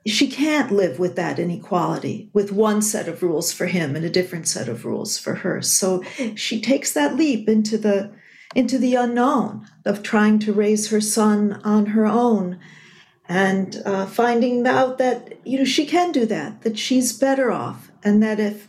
she 0.08 0.28
can't 0.28 0.72
live 0.72 0.98
with 0.98 1.16
that 1.16 1.38
inequality, 1.38 2.30
with 2.32 2.52
one 2.52 2.82
set 2.82 3.08
of 3.08 3.22
rules 3.22 3.52
for 3.52 3.66
him 3.66 3.96
and 3.96 4.04
a 4.04 4.10
different 4.10 4.48
set 4.48 4.68
of 4.68 4.84
rules 4.84 5.18
for 5.18 5.34
her. 5.36 5.62
So 5.62 6.02
she 6.34 6.60
takes 6.60 6.92
that 6.92 7.16
leap 7.16 7.48
into 7.48 7.78
the 7.78 8.12
into 8.54 8.78
the 8.78 8.94
unknown 8.94 9.66
of 9.84 10.02
trying 10.02 10.38
to 10.38 10.52
raise 10.52 10.88
her 10.88 11.00
son 11.00 11.60
on 11.64 11.86
her 11.86 12.06
own 12.06 12.58
and 13.28 13.82
uh, 13.84 14.06
finding 14.06 14.66
out 14.66 14.98
that 14.98 15.34
you 15.46 15.58
know 15.58 15.64
she 15.64 15.84
can 15.84 16.12
do 16.12 16.24
that 16.24 16.62
that 16.62 16.78
she's 16.78 17.12
better 17.12 17.50
off 17.52 17.90
and 18.02 18.22
that 18.22 18.40
if 18.40 18.66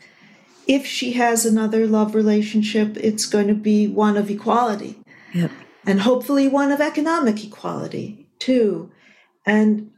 if 0.68 0.86
she 0.86 1.14
has 1.14 1.46
another 1.46 1.88
love 1.88 2.14
relationship 2.14 2.98
it's 2.98 3.26
going 3.26 3.48
to 3.48 3.54
be 3.54 3.88
one 3.88 4.18
of 4.18 4.30
equality 4.30 5.02
yep. 5.34 5.50
and 5.86 6.02
hopefully 6.02 6.48
one 6.48 6.72
of 6.72 6.82
economic 6.82 7.44
equality 7.44 8.28
too 8.38 8.92
and 9.46 9.90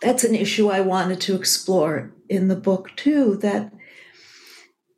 that's 0.00 0.24
an 0.24 0.34
issue 0.34 0.68
I 0.68 0.80
wanted 0.80 1.20
to 1.22 1.34
explore 1.34 2.12
in 2.28 2.48
the 2.48 2.56
book 2.56 2.90
too. 2.96 3.36
That, 3.36 3.72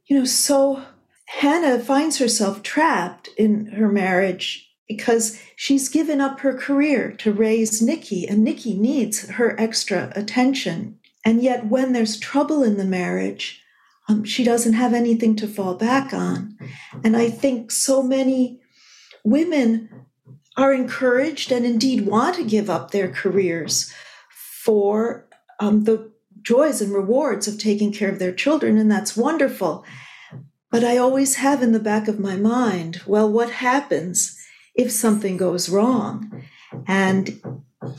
you 0.07 0.19
know, 0.19 0.25
so 0.25 0.83
Hannah 1.27 1.79
finds 1.79 2.19
herself 2.19 2.63
trapped 2.63 3.29
in 3.37 3.67
her 3.67 3.89
marriage 3.89 4.69
because 4.89 5.41
she's 5.55 5.89
given 5.89 6.21
up 6.21 6.41
her 6.41 6.53
career 6.53 7.13
to 7.19 7.33
raise 7.33 7.81
Nikki, 7.81 8.27
and 8.27 8.43
Nikki 8.43 8.77
needs 8.77 9.29
her 9.31 9.59
extra 9.59 10.13
attention. 10.17 10.99
And 11.25 11.43
yet, 11.43 11.67
when 11.67 11.93
there's 11.93 12.19
trouble 12.19 12.63
in 12.63 12.77
the 12.77 12.85
marriage, 12.85 13.63
um, 14.09 14.25
she 14.25 14.43
doesn't 14.43 14.73
have 14.73 14.93
anything 14.93 15.37
to 15.37 15.47
fall 15.47 15.75
back 15.75 16.13
on. 16.13 16.59
And 17.05 17.17
I 17.17 17.31
think 17.31 17.71
so 17.71 18.03
many 18.03 18.61
women 19.23 19.89
are 20.57 20.73
encouraged 20.73 21.53
and 21.53 21.65
indeed 21.65 22.07
want 22.07 22.35
to 22.37 22.45
give 22.45 22.69
up 22.69 22.91
their 22.91 23.09
careers 23.09 23.93
for 24.65 25.27
um, 25.59 25.85
the 25.85 26.11
joys 26.43 26.81
and 26.81 26.93
rewards 26.93 27.47
of 27.49 27.59
taking 27.59 27.93
care 27.93 28.11
of 28.11 28.19
their 28.19 28.33
children, 28.33 28.77
and 28.77 28.91
that's 28.91 29.17
wonderful. 29.17 29.85
But 30.71 30.85
I 30.85 30.97
always 30.97 31.37
have 31.37 31.63
in 31.63 31.73
the 31.73 31.81
back 31.81 32.09
of 32.09 32.21
my 32.21 32.37
mind, 32.37 33.03
well, 33.07 33.31
what 33.31 33.51
happens 33.51 34.39
if 34.75 34.91
something 34.91 35.37
goes 35.37 35.69
wrong? 35.69 36.45
And 36.87 37.41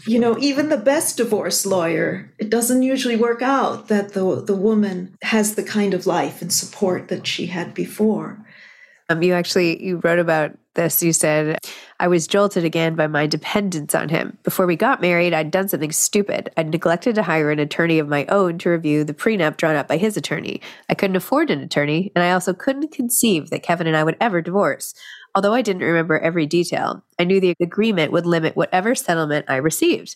you 0.06 0.20
know, 0.20 0.38
even 0.40 0.70
the 0.70 0.78
best 0.78 1.18
divorce 1.18 1.66
lawyer, 1.66 2.32
it 2.38 2.50
doesn't 2.50 2.84
usually 2.84 3.16
work 3.16 3.42
out 3.42 3.88
that 3.88 4.14
the 4.14 4.42
the 4.42 4.56
woman 4.56 5.18
has 5.24 5.56
the 5.56 5.64
kind 5.64 5.94
of 5.94 6.06
life 6.06 6.42
and 6.42 6.54
support 6.54 7.08
that 7.08 7.26
she 7.26 7.48
had 7.48 7.74
before. 7.74 8.46
Um, 9.10 9.24
you 9.24 9.34
actually 9.34 9.84
you 9.84 10.00
wrote 10.04 10.20
about 10.20 10.58
this. 10.74 11.04
You 11.04 11.14
said 11.14 11.58
I 12.00 12.08
was 12.08 12.28
jolted 12.28 12.64
again 12.64 12.96
by 12.96 13.08
my 13.08 13.28
dependence 13.28 13.94
on 13.94 14.10
him. 14.10 14.38
Before 14.44 14.66
we 14.66 14.76
got 14.76 15.02
married, 15.02 15.34
I'd 15.34 15.52
done 15.52 15.68
something 15.68 15.92
stupid. 15.92 16.50
I'd 16.58 16.70
neglected 16.70 17.16
to 17.16 17.24
hire 17.24 17.52
an 17.52 17.60
attorney 17.60 18.00
of 18.00 18.08
my 18.08 18.26
own 18.28 18.58
to 18.60 18.70
review 18.70 19.04
the 19.04 19.14
prenup 19.14 19.58
drawn 19.58 19.76
up 19.76 19.88
by 19.88 19.98
his 19.98 20.18
attorney. 20.18 20.62
I 20.90 20.94
couldn't 20.94 21.16
afford 21.16 21.50
an 21.50 21.62
attorney, 21.62 22.12
and 22.16 22.24
I 22.24 22.32
also 22.32 22.54
couldn't 22.54 22.92
conceive 22.92 23.50
that 23.50 23.64
Kevin 23.64 23.88
and 23.88 23.98
I 23.98 24.04
would 24.04 24.18
ever 24.20 24.42
divorce. 24.42 24.94
Although 25.34 25.54
I 25.54 25.62
didn't 25.62 25.84
remember 25.84 26.20
every 26.20 26.46
detail, 26.46 27.04
I 27.18 27.24
knew 27.24 27.40
the 27.40 27.56
agreement 27.62 28.12
would 28.12 28.26
limit 28.26 28.56
whatever 28.56 28.96
settlement 28.96 29.46
I 29.48 29.58
received. 29.58 30.16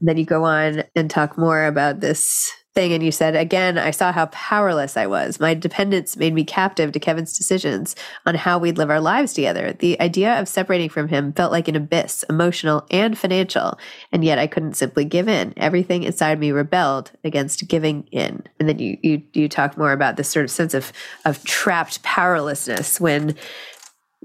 Then 0.00 0.16
you 0.16 0.24
go 0.24 0.44
on 0.44 0.84
and 0.94 1.08
talk 1.08 1.38
more 1.38 1.64
about 1.64 2.00
this 2.00 2.52
thing 2.74 2.92
and 2.92 3.02
you 3.02 3.12
said 3.12 3.36
again 3.36 3.76
i 3.76 3.90
saw 3.90 4.12
how 4.12 4.26
powerless 4.26 4.96
i 4.96 5.06
was. 5.06 5.38
My 5.38 5.54
dependence 5.54 6.16
made 6.16 6.32
me 6.32 6.44
captive 6.44 6.92
to 6.92 7.00
kevin's 7.00 7.36
decisions 7.36 7.94
on 8.24 8.34
how 8.34 8.58
we'd 8.58 8.78
live 8.78 8.90
our 8.90 9.00
lives 9.00 9.34
together. 9.34 9.72
The 9.72 10.00
idea 10.00 10.40
of 10.40 10.48
separating 10.48 10.88
from 10.88 11.08
him 11.08 11.32
felt 11.32 11.52
like 11.52 11.68
an 11.68 11.76
abyss 11.76 12.24
emotional 12.30 12.86
and 12.90 13.16
financial 13.16 13.78
and 14.10 14.24
yet 14.24 14.38
i 14.38 14.46
couldn't 14.46 14.74
simply 14.74 15.04
give 15.04 15.28
in. 15.28 15.52
Everything 15.56 16.02
inside 16.02 16.38
me 16.40 16.50
rebelled 16.50 17.12
against 17.24 17.68
giving 17.68 18.04
in. 18.10 18.42
And 18.58 18.68
then 18.68 18.78
you 18.78 18.96
you 19.02 19.22
you 19.34 19.48
talk 19.48 19.76
more 19.76 19.92
about 19.92 20.16
this 20.16 20.28
sort 20.28 20.44
of 20.44 20.50
sense 20.50 20.74
of 20.74 20.92
of 21.24 21.44
trapped 21.44 22.02
powerlessness 22.02 23.00
when 23.00 23.34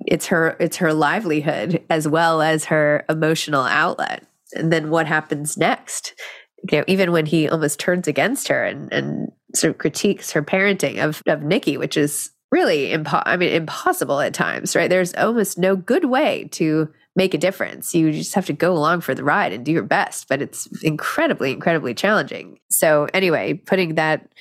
it's 0.06 0.28
her 0.28 0.56
it's 0.60 0.78
her 0.78 0.94
livelihood 0.94 1.84
as 1.90 2.08
well 2.08 2.42
as 2.42 2.66
her 2.66 3.04
emotional 3.10 3.64
outlet. 3.64 4.24
And 4.54 4.72
then 4.72 4.90
what 4.90 5.08
happens 5.08 5.58
next 5.58 6.14
you 6.70 6.78
know, 6.80 6.84
even 6.88 7.12
when 7.12 7.26
he 7.26 7.48
almost 7.48 7.80
turns 7.80 8.08
against 8.08 8.48
her 8.48 8.64
and, 8.64 8.92
and 8.92 9.32
sort 9.56 9.72
of 9.72 9.78
critiques 9.78 10.32
her 10.32 10.42
parenting 10.42 11.04
of, 11.04 11.22
of 11.28 11.44
Nikki, 11.44 11.78
which 11.78 11.98
is 11.98 12.32
really 12.52 12.90
impo- 12.90 13.24
I 13.26 13.38
mean, 13.38 13.52
impossible 13.54 14.20
at 14.20 14.34
times, 14.34 14.76
right? 14.76 14.90
There's 14.90 15.14
almost 15.16 15.58
no 15.58 15.76
good 15.76 16.06
way 16.06 16.48
to 16.54 16.90
make 17.16 17.34
a 17.34 17.38
difference. 17.38 17.94
You 17.94 18.12
just 18.12 18.36
have 18.36 18.46
to 18.46 18.54
go 18.54 18.74
along 18.74 19.02
for 19.02 19.16
the 19.16 19.24
ride 19.24 19.52
and 19.52 19.66
do 19.66 19.72
your 19.72 19.84
best, 19.84 20.28
but 20.30 20.42
it's 20.42 20.68
incredibly, 20.84 21.52
incredibly 21.52 21.94
challenging. 21.94 22.60
So 22.70 23.08
anyway, 23.14 23.54
putting 23.54 23.96
that, 23.96 24.32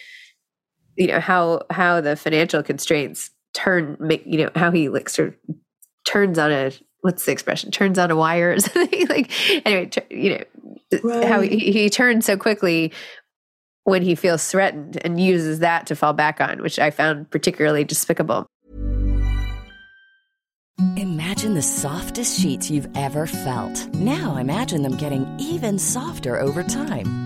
you 0.97 1.09
know, 1.09 1.21
how 1.21 1.63
how 1.71 2.01
the 2.01 2.17
financial 2.17 2.63
constraints 2.63 3.31
turn, 3.55 3.97
make 3.99 4.23
you 4.27 4.45
know, 4.45 4.51
how 4.55 4.71
he 4.71 4.89
like 4.89 5.09
sort 5.09 5.29
of 5.29 5.57
turns 6.07 6.39
on 6.39 6.53
a 6.53 6.71
what's 7.01 7.25
the 7.25 7.33
expression 7.33 7.71
turns 7.71 7.99
on 7.99 8.11
a 8.11 8.17
wire 8.17 8.53
or 8.53 8.61
something 8.61 9.07
like 9.09 9.31
anyway 9.67 9.91
you 10.11 10.31
know 10.31 11.01
right. 11.03 11.25
how 11.25 11.41
he, 11.41 11.59
he 11.59 11.91
turns 11.91 12.27
so 12.27 12.37
quickly 12.37 12.93
when 13.87 14.03
he 14.03 14.17
feels 14.17 14.47
threatened 14.51 14.99
and 15.05 15.21
uses 15.21 15.61
that 15.61 15.87
to 15.87 15.95
fall 15.95 16.13
back 16.13 16.41
on, 16.41 16.61
which 16.61 16.77
I 16.77 16.91
found 16.91 17.31
particularly 17.31 17.85
despicable. 17.85 18.45
Imagine 20.97 21.55
the 21.55 21.63
softest 21.63 22.41
sheets 22.41 22.69
you've 22.69 22.89
ever 22.97 23.29
felt. 23.29 23.87
Now 23.95 24.37
imagine 24.39 24.83
them 24.83 24.97
getting 24.97 25.25
even 25.39 25.79
softer 25.79 26.39
over 26.39 26.65
time. 26.65 27.26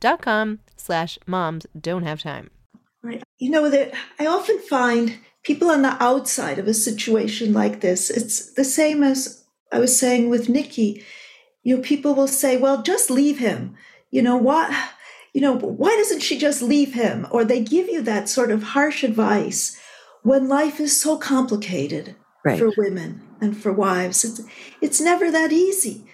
dot 0.00 0.22
com 0.22 0.60
slash 0.76 1.18
moms 1.26 1.66
don't 1.78 2.04
have 2.04 2.22
time. 2.22 2.50
Right. 3.02 3.22
You 3.38 3.50
know 3.50 3.68
that 3.70 3.94
I 4.18 4.26
often 4.26 4.58
find 4.58 5.18
people 5.44 5.70
on 5.70 5.82
the 5.82 5.96
outside 6.02 6.58
of 6.58 6.66
a 6.66 6.74
situation 6.74 7.52
like 7.52 7.80
this, 7.80 8.10
it's 8.10 8.52
the 8.54 8.64
same 8.64 9.02
as 9.02 9.44
I 9.72 9.78
was 9.78 9.98
saying 9.98 10.28
with 10.30 10.48
Nikki. 10.48 11.04
You 11.62 11.76
know, 11.76 11.82
people 11.82 12.14
will 12.14 12.28
say, 12.28 12.56
well, 12.56 12.82
just 12.82 13.10
leave 13.10 13.38
him. 13.38 13.76
You 14.10 14.22
know, 14.22 14.36
what 14.36 14.74
you 15.34 15.40
know, 15.40 15.56
why 15.56 15.94
doesn't 15.96 16.20
she 16.20 16.38
just 16.38 16.62
leave 16.62 16.94
him? 16.94 17.26
Or 17.30 17.44
they 17.44 17.60
give 17.62 17.88
you 17.88 18.02
that 18.02 18.28
sort 18.28 18.50
of 18.50 18.62
harsh 18.62 19.04
advice 19.04 19.78
when 20.22 20.48
life 20.48 20.80
is 20.80 21.00
so 21.00 21.16
complicated 21.18 22.16
Right. 22.44 22.58
for 22.58 22.72
women 22.76 23.22
and 23.40 23.56
for 23.56 23.72
wives. 23.72 24.24
It's, 24.24 24.40
it's 24.80 25.00
never 25.00 25.30
that 25.30 25.52
easy 25.52 26.06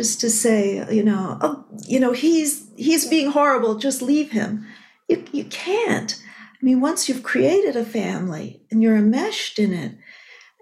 just 0.00 0.18
to 0.18 0.30
say, 0.30 0.82
you 0.90 1.02
know, 1.02 1.36
oh, 1.42 1.62
you 1.86 2.00
know, 2.00 2.12
he's 2.12 2.66
he's 2.74 3.06
being 3.06 3.30
horrible, 3.32 3.74
just 3.74 4.00
leave 4.00 4.30
him. 4.30 4.66
You, 5.10 5.22
you 5.30 5.44
can't. 5.44 6.18
I 6.54 6.64
mean, 6.64 6.80
once 6.80 7.06
you've 7.06 7.22
created 7.22 7.76
a 7.76 7.84
family 7.84 8.62
and 8.70 8.82
you're 8.82 8.96
enmeshed 8.96 9.58
in 9.58 9.74
it, 9.74 9.98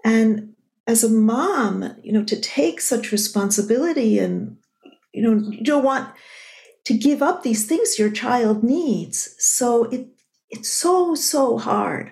and 0.03 0.55
as 0.87 1.05
a 1.05 1.09
mom, 1.09 1.95
you 2.03 2.11
know, 2.11 2.25
to 2.25 2.37
take 2.41 2.81
such 2.81 3.13
responsibility 3.13 4.19
and, 4.19 4.57
you 5.13 5.21
know, 5.21 5.49
you 5.49 5.63
don't 5.63 5.85
want 5.85 6.13
to 6.83 6.97
give 6.97 7.21
up 7.21 7.41
these 7.41 7.65
things 7.65 7.97
your 7.97 8.11
child 8.11 8.61
needs. 8.61 9.35
So 9.39 9.85
it 9.85 10.07
it's 10.49 10.69
so, 10.69 11.15
so 11.15 11.57
hard, 11.57 12.11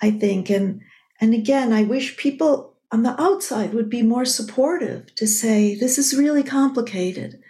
I 0.00 0.12
think. 0.12 0.48
And 0.48 0.80
and 1.20 1.34
again, 1.34 1.72
I 1.72 1.82
wish 1.82 2.16
people 2.16 2.71
on 2.92 3.02
the 3.02 3.20
outside 3.20 3.72
would 3.72 3.88
be 3.88 4.02
more 4.02 4.26
supportive 4.26 5.14
to 5.14 5.26
say, 5.26 5.74
this 5.74 5.98
is 5.98 6.16
really 6.16 6.42
complicated. 6.42 7.40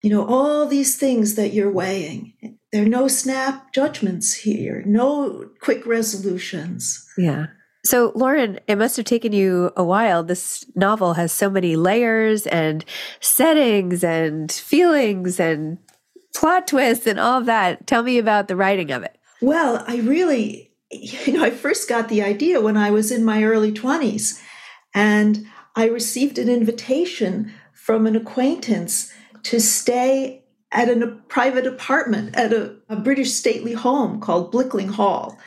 You 0.00 0.10
know, 0.10 0.24
all 0.24 0.66
these 0.66 0.96
things 0.96 1.34
that 1.34 1.52
you're 1.52 1.72
weighing. 1.72 2.34
There 2.72 2.82
are 2.82 2.88
no 2.88 3.08
snap 3.08 3.72
judgments 3.72 4.34
here, 4.34 4.82
no 4.86 5.50
quick 5.60 5.84
resolutions. 5.86 7.06
Yeah. 7.18 7.46
So, 7.84 8.12
Lauren, 8.14 8.60
it 8.66 8.76
must 8.76 8.96
have 8.96 9.04
taken 9.04 9.32
you 9.32 9.70
a 9.76 9.84
while. 9.84 10.22
This 10.22 10.64
novel 10.74 11.14
has 11.14 11.32
so 11.32 11.50
many 11.50 11.76
layers 11.76 12.46
and 12.46 12.84
settings 13.20 14.02
and 14.02 14.50
feelings 14.50 15.38
and 15.38 15.78
plot 16.34 16.66
twists 16.68 17.06
and 17.06 17.20
all 17.20 17.40
of 17.40 17.46
that. 17.46 17.86
Tell 17.86 18.02
me 18.02 18.18
about 18.18 18.48
the 18.48 18.56
writing 18.56 18.90
of 18.90 19.02
it. 19.02 19.18
Well, 19.42 19.84
I 19.86 19.96
really, 19.96 20.70
you 20.90 21.34
know, 21.34 21.44
I 21.44 21.50
first 21.50 21.88
got 21.88 22.08
the 22.08 22.22
idea 22.22 22.60
when 22.60 22.76
I 22.76 22.90
was 22.90 23.10
in 23.10 23.24
my 23.24 23.44
early 23.44 23.72
20s, 23.72 24.40
and 24.94 25.46
I 25.76 25.88
received 25.88 26.38
an 26.38 26.48
invitation 26.48 27.52
from 27.72 28.06
an 28.06 28.16
acquaintance 28.16 29.12
to 29.44 29.60
stay 29.60 30.42
at 30.72 30.88
an- 30.88 31.02
a 31.02 31.08
private 31.08 31.66
apartment 31.66 32.34
at 32.36 32.52
a, 32.52 32.74
a 32.88 32.96
British 32.96 33.32
stately 33.32 33.72
home 33.72 34.20
called 34.20 34.52
Blickling 34.52 34.90
Hall. 34.90 35.38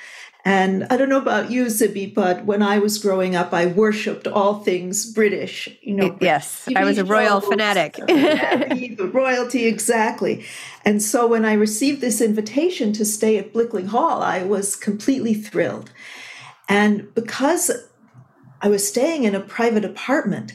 And 0.45 0.85
I 0.89 0.95
don't 0.95 1.09
know 1.09 1.17
about 1.17 1.51
you, 1.51 1.65
Zibby, 1.65 2.13
but 2.13 2.45
when 2.45 2.61
I 2.61 2.79
was 2.79 2.97
growing 2.99 3.35
up, 3.35 3.53
I 3.53 3.65
worshipped 3.65 4.27
all 4.27 4.59
things 4.63 5.11
British. 5.11 5.67
You 5.81 5.95
know, 5.95 6.17
Yes, 6.21 6.69
I 6.73 6.85
was 6.85 6.97
a 6.97 7.03
royal 7.03 7.41
shows, 7.41 7.49
fanatic. 7.49 7.95
The 8.07 9.09
royalty, 9.11 9.65
exactly. 9.65 10.45
And 10.85 11.01
so 11.01 11.27
when 11.27 11.43
I 11.43 11.51
received 11.53 11.99
this 11.99 12.21
invitation 12.21 12.93
to 12.93 13.03
stay 13.03 13.37
at 13.37 13.51
Blickling 13.53 13.87
Hall, 13.87 14.21
I 14.21 14.43
was 14.43 14.77
completely 14.77 15.33
thrilled. 15.33 15.91
And 16.69 17.13
because 17.13 17.69
I 18.61 18.69
was 18.69 18.87
staying 18.87 19.23
in 19.23 19.35
a 19.35 19.39
private 19.39 19.85
apartment, 19.85 20.53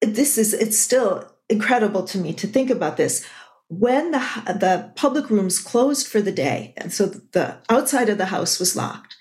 this 0.00 0.38
is, 0.38 0.52
it's 0.54 0.78
still 0.78 1.30
incredible 1.48 2.04
to 2.04 2.18
me 2.18 2.32
to 2.34 2.46
think 2.46 2.70
about 2.70 2.96
this. 2.96 3.26
When 3.68 4.10
the, 4.10 4.18
the 4.46 4.92
public 4.96 5.30
rooms 5.30 5.58
closed 5.58 6.06
for 6.06 6.20
the 6.20 6.32
day, 6.32 6.74
and 6.76 6.92
so 6.92 7.06
the 7.06 7.56
outside 7.70 8.08
of 8.08 8.18
the 8.18 8.26
house 8.26 8.58
was 8.58 8.76
locked, 8.76 9.16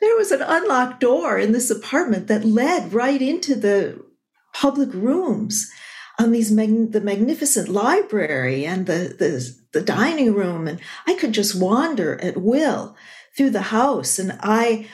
there 0.00 0.16
was 0.16 0.30
an 0.30 0.42
unlocked 0.42 1.00
door 1.00 1.38
in 1.38 1.52
this 1.52 1.70
apartment 1.70 2.26
that 2.28 2.44
led 2.44 2.92
right 2.92 3.20
into 3.20 3.54
the 3.54 4.04
public 4.52 4.92
rooms 4.92 5.70
on 6.18 6.30
these 6.30 6.52
mag- 6.52 6.92
the 6.92 7.00
magnificent 7.00 7.68
library 7.68 8.66
and 8.66 8.86
the, 8.86 9.14
the 9.18 9.54
the 9.72 9.80
dining 9.80 10.34
room. 10.34 10.68
And 10.68 10.80
I 11.06 11.14
could 11.14 11.32
just 11.32 11.60
wander 11.60 12.20
at 12.22 12.36
will 12.36 12.96
through 13.36 13.50
the 13.50 13.62
house. 13.62 14.18
And 14.18 14.38
I 14.42 14.88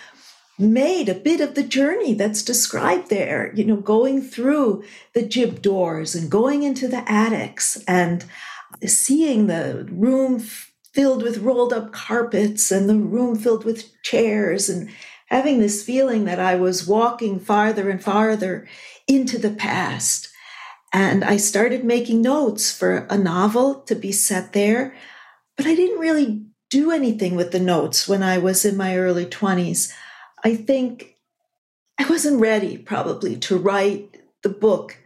made 0.58 1.08
a 1.08 1.14
bit 1.14 1.40
of 1.40 1.54
the 1.54 1.62
journey 1.62 2.14
that's 2.14 2.42
described 2.42 3.10
there 3.10 3.52
you 3.54 3.64
know 3.64 3.76
going 3.76 4.20
through 4.20 4.82
the 5.14 5.22
jib 5.22 5.62
doors 5.62 6.14
and 6.14 6.30
going 6.30 6.62
into 6.62 6.88
the 6.88 7.10
attics 7.10 7.82
and 7.86 8.24
seeing 8.84 9.46
the 9.46 9.86
room 9.90 10.40
filled 10.92 11.22
with 11.22 11.38
rolled 11.38 11.72
up 11.72 11.92
carpets 11.92 12.70
and 12.70 12.88
the 12.88 12.96
room 12.96 13.36
filled 13.36 13.64
with 13.64 13.90
chairs 14.02 14.68
and 14.68 14.90
having 15.26 15.60
this 15.60 15.84
feeling 15.84 16.24
that 16.24 16.40
I 16.40 16.54
was 16.54 16.86
walking 16.86 17.38
farther 17.38 17.90
and 17.90 18.02
farther 18.02 18.66
into 19.06 19.38
the 19.38 19.50
past. 19.50 20.28
And 20.92 21.22
I 21.22 21.36
started 21.36 21.84
making 21.84 22.22
notes 22.22 22.76
for 22.76 23.06
a 23.10 23.18
novel 23.18 23.82
to 23.82 23.94
be 23.94 24.10
set 24.10 24.54
there, 24.54 24.94
but 25.56 25.66
I 25.66 25.74
didn't 25.74 26.00
really 26.00 26.46
do 26.70 26.90
anything 26.90 27.36
with 27.36 27.52
the 27.52 27.60
notes 27.60 28.08
when 28.08 28.22
I 28.22 28.38
was 28.38 28.64
in 28.64 28.76
my 28.76 28.96
early 28.96 29.26
20s. 29.26 29.92
I 30.44 30.54
think 30.54 31.16
I 31.98 32.08
wasn't 32.08 32.40
ready 32.40 32.78
probably 32.78 33.36
to 33.36 33.56
write 33.56 34.16
the 34.42 34.48
book 34.48 34.96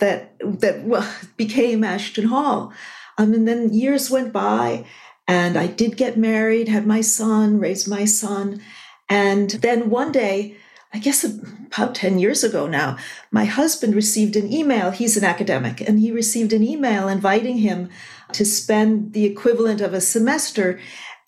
that 0.00 0.36
that 0.40 1.28
became 1.36 1.84
Ashton 1.84 2.26
Hall. 2.26 2.72
Um, 3.16 3.32
and 3.32 3.46
then 3.46 3.72
years 3.72 4.10
went 4.10 4.32
by, 4.32 4.84
and 5.28 5.56
I 5.56 5.68
did 5.68 5.96
get 5.96 6.18
married, 6.18 6.68
had 6.68 6.86
my 6.86 7.00
son, 7.00 7.60
raised 7.60 7.88
my 7.88 8.04
son, 8.04 8.60
and 9.08 9.50
then 9.50 9.88
one 9.88 10.10
day 10.10 10.56
I 10.94 10.98
guess 10.98 11.24
about 11.24 11.96
10 11.96 12.20
years 12.20 12.44
ago 12.44 12.68
now, 12.68 12.96
my 13.32 13.46
husband 13.46 13.96
received 13.96 14.36
an 14.36 14.52
email. 14.52 14.92
He's 14.92 15.16
an 15.16 15.24
academic, 15.24 15.80
and 15.80 15.98
he 15.98 16.12
received 16.12 16.52
an 16.52 16.62
email 16.62 17.08
inviting 17.08 17.58
him 17.58 17.90
to 18.32 18.44
spend 18.44 19.12
the 19.12 19.24
equivalent 19.24 19.80
of 19.80 19.92
a 19.92 20.00
semester 20.00 20.78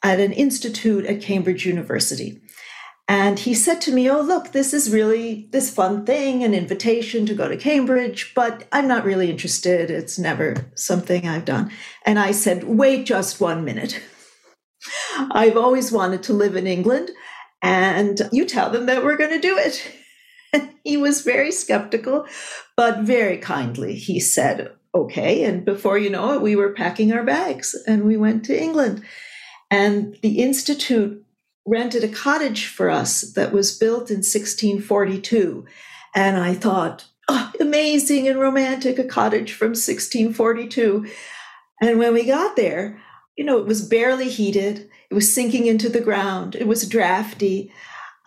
at 0.05 0.21
an 0.21 0.31
institute 0.33 1.05
at 1.07 1.21
Cambridge 1.21 1.67
University. 1.67 2.41
And 3.09 3.39
he 3.39 3.55
said 3.55 3.81
to 3.83 3.93
me, 3.93 4.11
Oh, 4.11 4.21
look, 4.21 4.53
this 4.53 4.75
is 4.75 4.91
really 4.91 5.49
this 5.53 5.73
fun 5.73 6.05
thing, 6.05 6.43
an 6.43 6.55
invitation 6.55 7.25
to 7.27 7.35
go 7.35 7.49
to 7.49 7.57
Cambridge, 7.57 8.33
but 8.35 8.67
I'm 8.73 8.89
not 8.89 9.05
really 9.05 9.31
interested. 9.31 9.91
It's 9.91 10.19
never 10.19 10.73
something 10.75 11.27
I've 11.27 11.45
done. 11.45 11.71
And 12.05 12.19
I 12.19 12.33
said, 12.33 12.65
Wait 12.65 13.07
just 13.07 13.41
one 13.41 13.65
minute. 13.65 14.01
I've 15.31 15.57
always 15.57 15.93
wanted 15.93 16.23
to 16.25 16.33
live 16.33 16.57
in 16.57 16.67
England, 16.67 17.11
and 17.63 18.29
you 18.33 18.45
tell 18.45 18.71
them 18.71 18.87
that 18.87 19.05
we're 19.05 19.17
going 19.17 19.31
to 19.31 19.41
do 19.41 19.57
it. 19.59 19.93
He 20.85 20.97
was 20.97 21.23
very 21.23 21.51
skeptical, 21.51 22.27
but 22.77 23.01
very 23.01 23.39
kindly. 23.39 23.97
He 23.97 24.21
said, 24.21 24.71
Okay. 24.95 25.45
And 25.45 25.65
before 25.65 25.99
you 25.99 26.09
know 26.09 26.33
it, 26.33 26.41
we 26.41 26.57
were 26.57 26.73
packing 26.73 27.13
our 27.13 27.25
bags 27.25 27.75
and 27.87 28.05
we 28.05 28.17
went 28.17 28.45
to 28.47 28.59
England. 28.59 29.05
And 29.71 30.17
the 30.23 30.41
Institute 30.41 31.26
rented 31.67 32.05
a 32.05 32.09
cottage 32.09 32.67
for 32.67 32.89
us 32.89 33.23
that 33.33 33.53
was 33.53 33.77
built 33.77 34.11
in 34.11 34.19
1642. 34.19 35.67
And 36.15 36.37
I 36.37 36.55
thought, 36.55 37.07
oh, 37.29 37.53
amazing 37.61 38.29
and 38.29 38.39
romantic, 38.39 38.99
a 38.99 39.05
cottage 39.05 39.53
from 39.53 39.71
1642. 39.71 41.07
And 41.83 41.99
when 41.99 42.15
we 42.15 42.25
got 42.25 42.57
there, 42.57 43.03
you 43.37 43.45
know, 43.45 43.59
it 43.59 43.67
was 43.67 43.87
barely 43.87 44.31
heated, 44.31 44.89
it 45.11 45.15
was 45.15 45.33
sinking 45.33 45.67
into 45.67 45.89
the 45.89 46.01
ground, 46.01 46.55
it 46.55 46.67
was 46.67 46.89
drafty. 46.89 47.73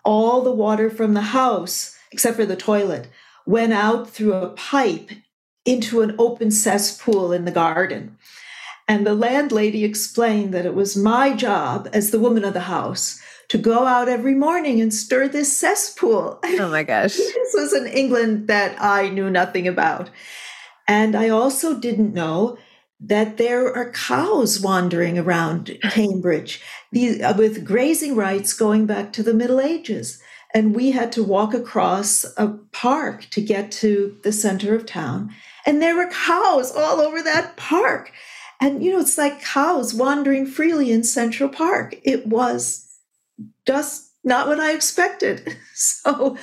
All 0.02 0.42
the 0.42 0.52
water 0.52 0.88
from 0.88 1.12
the 1.12 1.20
house, 1.20 1.94
except 2.10 2.36
for 2.36 2.46
the 2.46 2.56
toilet, 2.56 3.08
went 3.44 3.72
out 3.72 4.08
through 4.08 4.32
a 4.32 4.48
pipe 4.50 5.10
into 5.66 6.00
an 6.00 6.14
open 6.18 6.50
cesspool 6.50 7.32
in 7.32 7.44
the 7.44 7.50
garden. 7.50 8.16
And 8.88 9.06
the 9.06 9.14
landlady 9.14 9.84
explained 9.84 10.54
that 10.54 10.64
it 10.64 10.74
was 10.74 10.96
my 10.96 11.34
job 11.34 11.88
as 11.92 12.10
the 12.10 12.18
woman 12.18 12.44
of 12.44 12.54
the 12.54 12.60
house 12.60 13.20
to 13.50 13.58
go 13.58 13.84
out 13.84 14.08
every 14.08 14.34
morning 14.34 14.80
and 14.80 14.94
stir 14.94 15.28
this 15.28 15.56
cesspool. 15.56 16.40
Oh 16.60 16.68
my 16.68 16.82
gosh. 16.82 17.16
this 17.16 17.54
was 17.54 17.72
in 17.72 17.86
England 17.86 18.48
that 18.48 18.80
I 18.80 19.08
knew 19.08 19.30
nothing 19.30 19.66
about. 19.66 20.10
And 20.86 21.16
I 21.16 21.30
also 21.30 21.78
didn't 21.78 22.12
know 22.12 22.58
that 23.00 23.38
there 23.38 23.74
are 23.74 23.92
cows 23.92 24.60
wandering 24.60 25.18
around 25.18 25.78
Cambridge 25.82 26.60
these, 26.92 27.22
uh, 27.22 27.34
with 27.36 27.64
grazing 27.64 28.14
rights 28.14 28.52
going 28.52 28.86
back 28.86 29.12
to 29.14 29.22
the 29.22 29.34
Middle 29.34 29.60
Ages. 29.60 30.20
And 30.52 30.74
we 30.74 30.90
had 30.90 31.12
to 31.12 31.24
walk 31.24 31.54
across 31.54 32.24
a 32.36 32.48
park 32.72 33.26
to 33.30 33.40
get 33.40 33.72
to 33.72 34.18
the 34.22 34.32
center 34.32 34.74
of 34.74 34.84
town. 34.84 35.30
And 35.64 35.80
there 35.80 35.96
were 35.96 36.10
cows 36.10 36.72
all 36.76 37.00
over 37.00 37.22
that 37.22 37.56
park. 37.56 38.12
And, 38.60 38.84
you 38.84 38.92
know, 38.92 39.00
it's 39.00 39.16
like 39.16 39.42
cows 39.42 39.94
wandering 39.94 40.44
freely 40.44 40.92
in 40.92 41.04
Central 41.04 41.48
Park. 41.48 41.96
It 42.04 42.26
was 42.26 42.89
just 43.66 44.12
not 44.24 44.48
what 44.48 44.60
I 44.60 44.72
expected. 44.72 45.56
So, 45.82 46.36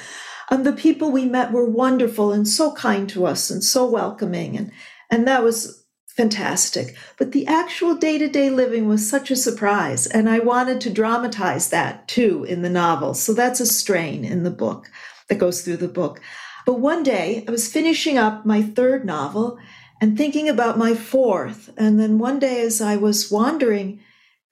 um, 0.50 0.64
the 0.64 0.74
people 0.74 1.12
we 1.12 1.26
met 1.26 1.52
were 1.52 1.70
wonderful 1.70 2.32
and 2.32 2.48
so 2.48 2.72
kind 2.72 3.08
to 3.10 3.28
us 3.28 3.52
and 3.52 3.64
so 3.64 3.86
welcoming. 3.86 4.58
And, 4.58 4.72
and 5.12 5.28
that 5.28 5.44
was 5.44 5.86
fantastic. 6.08 6.96
But 7.18 7.34
the 7.34 7.46
actual 7.46 7.96
day 7.96 8.18
to 8.18 8.28
day 8.28 8.50
living 8.50 8.88
was 8.88 9.08
such 9.08 9.30
a 9.30 9.36
surprise. 9.36 10.08
And 10.08 10.28
I 10.28 10.40
wanted 10.40 10.82
to 10.82 10.90
dramatize 10.90 11.70
that 11.70 12.08
too 12.08 12.46
in 12.46 12.64
the 12.64 12.70
novel. 12.70 13.14
So 13.14 13.34
that's 13.34 13.60
a 13.60 13.68
strain 13.68 14.26
in 14.26 14.42
the 14.42 14.50
book 14.50 14.90
that 15.30 15.38
goes 15.38 15.62
through 15.62 15.78
the 15.78 15.88
book. 15.88 16.20
But 16.66 16.80
one 16.80 17.04
day 17.04 17.46
I 17.48 17.52
was 17.52 17.72
finishing 17.72 18.18
up 18.18 18.46
my 18.46 18.64
third 18.64 19.06
novel 19.06 19.60
and 20.02 20.18
thinking 20.18 20.50
about 20.50 20.78
my 20.78 20.96
fourth. 20.96 21.70
And 21.78 22.00
then 22.00 22.20
one 22.20 22.40
day, 22.40 22.62
as 22.62 22.82
I 22.82 22.98
was 22.98 23.32
wandering 23.32 24.00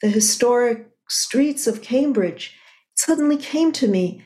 the 0.01 0.09
historic 0.09 0.89
streets 1.07 1.67
of 1.67 1.81
Cambridge, 1.81 2.55
it 2.93 2.99
suddenly 2.99 3.37
came 3.37 3.71
to 3.73 3.87
me 3.87 4.23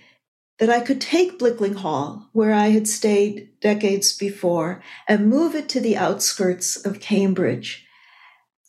that 0.60 0.70
I 0.70 0.82
could 0.82 1.00
take 1.00 1.40
Blickling 1.40 1.76
Hall, 1.76 2.30
where 2.34 2.54
I 2.54 2.68
had 2.68 2.88
stayed 2.88 3.50
decades 3.62 4.16
before, 4.16 4.84
and 5.08 5.30
move 5.30 5.56
it 5.56 5.70
to 5.70 5.80
the 5.80 5.98
outskirts 5.98 6.76
of 6.86 7.00
Cambridge, 7.00 7.86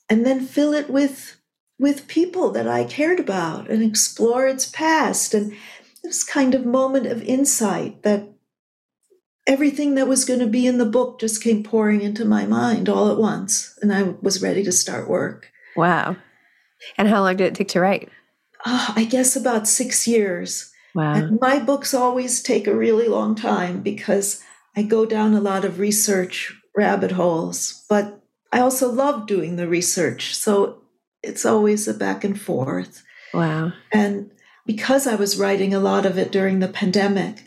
and 0.09 0.25
then 0.25 0.47
fill 0.47 0.73
it 0.73 0.89
with 0.89 1.37
with 1.79 2.07
people 2.09 2.51
that 2.51 2.69
I 2.69 2.85
cared 2.85 3.19
about 3.19 3.71
and 3.71 3.83
explore 3.83 4.47
its 4.47 4.67
past. 4.67 5.33
And 5.33 5.57
this 6.05 6.23
kind 6.23 6.55
of 6.55 6.67
moment 6.67 7.07
of 7.07 7.23
insight 7.23 8.03
that 8.03 8.29
everything 9.47 9.95
that 9.95 10.07
was 10.07 10.27
going 10.27 10.41
to 10.41 10.47
be 10.47 10.67
in 10.67 10.77
the 10.77 10.85
book 10.85 11.19
just 11.19 11.43
came 11.43 11.63
pouring 11.63 12.03
into 12.03 12.27
my 12.27 12.45
mind 12.45 12.89
all 12.91 13.11
at 13.11 13.17
once. 13.17 13.79
And 13.81 13.93
I 13.93 14.03
was 14.21 14.43
ready 14.43 14.63
to 14.65 14.73
start 14.73 15.09
work. 15.09 15.51
Wow. 15.75 16.17
And 16.97 17.09
how 17.09 17.23
long 17.23 17.37
did 17.37 17.47
it 17.47 17.55
take 17.55 17.69
to 17.69 17.81
write? 17.81 18.09
Oh, 18.67 18.93
I 18.97 19.05
guess 19.05 19.37
about 19.37 19.69
six 19.69 20.07
years. 20.07 20.73
Wow. 20.95 21.15
And 21.15 21.39
my 21.41 21.59
books 21.59 21.95
always 21.95 22.43
take 22.43 22.67
a 22.67 22.75
really 22.75 23.09
long 23.09 23.35
time 23.35 23.81
because 23.81 24.43
I 24.77 24.83
go 24.83 25.07
down 25.07 25.35
a 25.35 25.41
lot 25.41 25.65
of 25.65 25.79
research 25.79 26.55
rabbit 26.77 27.13
holes, 27.13 27.85
but 27.89 28.21
I 28.53 28.61
also 28.61 28.91
love 28.91 29.27
doing 29.27 29.57
the 29.57 29.69
research. 29.69 30.35
So 30.35 30.83
it's 31.23 31.47
always 31.47 31.87
a 31.87 31.95
back 31.95 32.25
and 32.25 32.41
forth. 32.41 33.03
Wow. 33.33 33.73
And 33.93 34.31
because 34.67 35.07
I 35.07 35.15
was 35.15 35.39
writing 35.39 35.75
a 35.75 35.81
lot 35.81 36.07
of 36.07 36.19
it 36.19 36.33
during 36.33 36.59
the 36.59 36.69
pandemic, 36.69 37.45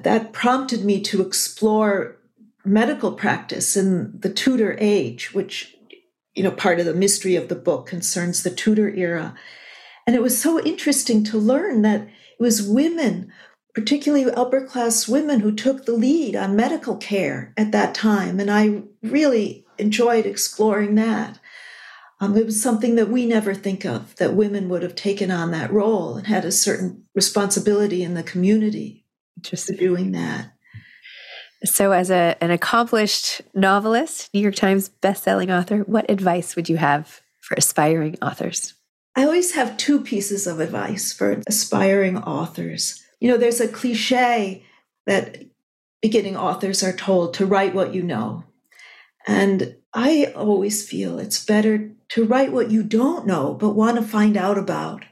that 0.00 0.32
prompted 0.32 0.84
me 0.84 1.00
to 1.02 1.22
explore 1.22 2.16
medical 2.64 3.12
practice 3.12 3.76
in 3.76 4.18
the 4.20 4.30
Tudor 4.30 4.76
age, 4.80 5.32
which, 5.32 5.75
you 6.36 6.42
know, 6.42 6.50
part 6.50 6.78
of 6.78 6.86
the 6.86 6.94
mystery 6.94 7.34
of 7.34 7.48
the 7.48 7.56
book 7.56 7.86
concerns 7.86 8.42
the 8.42 8.50
Tudor 8.50 8.90
era. 8.90 9.34
And 10.06 10.14
it 10.14 10.22
was 10.22 10.40
so 10.40 10.60
interesting 10.60 11.24
to 11.24 11.38
learn 11.38 11.82
that 11.82 12.02
it 12.02 12.38
was 12.38 12.62
women, 12.62 13.32
particularly 13.74 14.30
upper 14.30 14.64
class 14.64 15.08
women, 15.08 15.40
who 15.40 15.52
took 15.52 15.86
the 15.86 15.92
lead 15.92 16.36
on 16.36 16.54
medical 16.54 16.96
care 16.96 17.52
at 17.56 17.72
that 17.72 17.94
time. 17.94 18.38
And 18.38 18.50
I 18.50 18.82
really 19.02 19.64
enjoyed 19.78 20.26
exploring 20.26 20.94
that. 20.96 21.40
Um, 22.20 22.36
it 22.36 22.46
was 22.46 22.62
something 22.62 22.94
that 22.94 23.08
we 23.08 23.26
never 23.26 23.54
think 23.54 23.84
of, 23.84 24.14
that 24.16 24.34
women 24.34 24.68
would 24.68 24.82
have 24.82 24.94
taken 24.94 25.30
on 25.30 25.50
that 25.50 25.72
role 25.72 26.16
and 26.16 26.26
had 26.26 26.44
a 26.44 26.52
certain 26.52 27.04
responsibility 27.14 28.02
in 28.02 28.14
the 28.14 28.22
community 28.22 29.04
just 29.40 29.70
doing 29.78 30.12
that. 30.12 30.52
So, 31.66 31.92
as 31.92 32.10
a, 32.10 32.36
an 32.40 32.50
accomplished 32.50 33.42
novelist, 33.54 34.32
New 34.32 34.40
York 34.40 34.54
Times 34.54 34.90
bestselling 35.02 35.56
author, 35.56 35.80
what 35.80 36.10
advice 36.10 36.56
would 36.56 36.68
you 36.68 36.76
have 36.76 37.20
for 37.40 37.54
aspiring 37.56 38.16
authors? 38.22 38.74
I 39.14 39.24
always 39.24 39.54
have 39.54 39.76
two 39.76 40.00
pieces 40.00 40.46
of 40.46 40.60
advice 40.60 41.12
for 41.12 41.42
aspiring 41.46 42.18
authors. 42.18 43.02
You 43.20 43.30
know, 43.30 43.38
there's 43.38 43.60
a 43.60 43.68
cliche 43.68 44.64
that 45.06 45.44
beginning 46.02 46.36
authors 46.36 46.82
are 46.82 46.92
told 46.92 47.34
to 47.34 47.46
write 47.46 47.74
what 47.74 47.94
you 47.94 48.02
know. 48.02 48.44
And 49.26 49.76
I 49.94 50.32
always 50.36 50.86
feel 50.86 51.18
it's 51.18 51.44
better 51.44 51.90
to 52.10 52.24
write 52.24 52.52
what 52.52 52.70
you 52.70 52.82
don't 52.82 53.26
know, 53.26 53.54
but 53.54 53.70
want 53.70 53.96
to 53.96 54.02
find 54.02 54.36
out 54.36 54.58
about. 54.58 55.04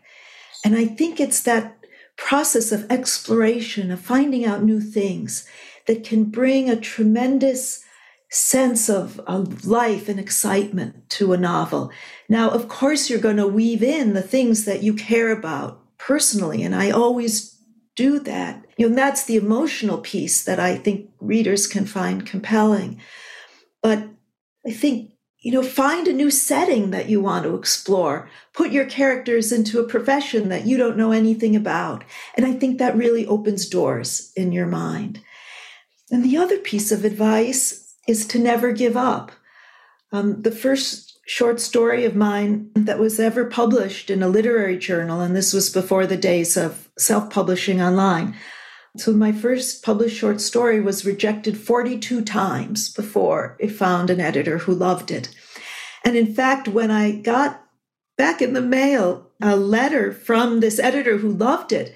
And 0.64 0.76
I 0.76 0.86
think 0.86 1.18
it's 1.18 1.42
that 1.42 1.78
process 2.16 2.70
of 2.70 2.90
exploration, 2.90 3.90
of 3.90 4.00
finding 4.00 4.44
out 4.44 4.62
new 4.62 4.80
things 4.80 5.48
that 5.86 6.04
can 6.04 6.24
bring 6.24 6.68
a 6.68 6.80
tremendous 6.80 7.82
sense 8.30 8.88
of, 8.88 9.20
of 9.20 9.66
life 9.66 10.08
and 10.08 10.18
excitement 10.18 11.08
to 11.08 11.32
a 11.32 11.36
novel. 11.36 11.90
Now, 12.28 12.50
of 12.50 12.68
course, 12.68 13.08
you're 13.08 13.20
going 13.20 13.36
to 13.36 13.46
weave 13.46 13.82
in 13.82 14.14
the 14.14 14.22
things 14.22 14.64
that 14.64 14.82
you 14.82 14.94
care 14.94 15.30
about 15.30 15.80
personally, 15.98 16.62
and 16.62 16.74
I 16.74 16.90
always 16.90 17.56
do 17.94 18.18
that. 18.20 18.64
You 18.76 18.88
know, 18.88 18.96
that's 18.96 19.24
the 19.24 19.36
emotional 19.36 19.98
piece 19.98 20.44
that 20.44 20.58
I 20.58 20.76
think 20.76 21.10
readers 21.20 21.66
can 21.66 21.86
find 21.86 22.26
compelling. 22.26 23.00
But 23.82 24.08
I 24.66 24.72
think 24.72 25.14
you 25.44 25.52
know, 25.52 25.62
find 25.62 26.08
a 26.08 26.12
new 26.12 26.30
setting 26.30 26.90
that 26.90 27.10
you 27.10 27.20
want 27.20 27.44
to 27.44 27.54
explore. 27.54 28.30
Put 28.54 28.72
your 28.72 28.86
characters 28.86 29.52
into 29.52 29.78
a 29.78 29.86
profession 29.86 30.48
that 30.48 30.66
you 30.66 30.78
don't 30.78 30.96
know 30.96 31.12
anything 31.12 31.54
about. 31.54 32.02
And 32.34 32.46
I 32.46 32.54
think 32.54 32.78
that 32.78 32.96
really 32.96 33.26
opens 33.26 33.68
doors 33.68 34.32
in 34.36 34.52
your 34.52 34.66
mind. 34.66 35.20
And 36.10 36.24
the 36.24 36.36
other 36.36 36.58
piece 36.58 36.92
of 36.92 37.04
advice 37.04 37.94
is 38.06 38.26
to 38.28 38.38
never 38.38 38.72
give 38.72 38.96
up. 38.96 39.32
Um, 40.12 40.42
the 40.42 40.52
first 40.52 41.18
short 41.26 41.58
story 41.60 42.04
of 42.04 42.14
mine 42.14 42.70
that 42.74 42.98
was 42.98 43.18
ever 43.18 43.46
published 43.46 44.10
in 44.10 44.22
a 44.22 44.28
literary 44.28 44.78
journal, 44.78 45.20
and 45.20 45.34
this 45.34 45.52
was 45.52 45.70
before 45.70 46.06
the 46.06 46.16
days 46.16 46.56
of 46.56 46.88
self 46.98 47.30
publishing 47.30 47.80
online, 47.80 48.36
so 48.96 49.12
my 49.12 49.32
first 49.32 49.82
published 49.82 50.16
short 50.16 50.40
story 50.40 50.80
was 50.80 51.04
rejected 51.04 51.58
42 51.58 52.22
times 52.22 52.92
before 52.92 53.56
it 53.58 53.68
found 53.68 54.08
an 54.08 54.20
editor 54.20 54.58
who 54.58 54.72
loved 54.72 55.10
it. 55.10 55.34
And 56.04 56.16
in 56.16 56.32
fact, 56.32 56.68
when 56.68 56.92
I 56.92 57.10
got 57.12 57.60
back 58.16 58.40
in 58.40 58.52
the 58.52 58.60
mail 58.60 59.30
a 59.42 59.56
letter 59.56 60.12
from 60.12 60.60
this 60.60 60.78
editor 60.78 61.18
who 61.18 61.30
loved 61.30 61.72
it, 61.72 61.94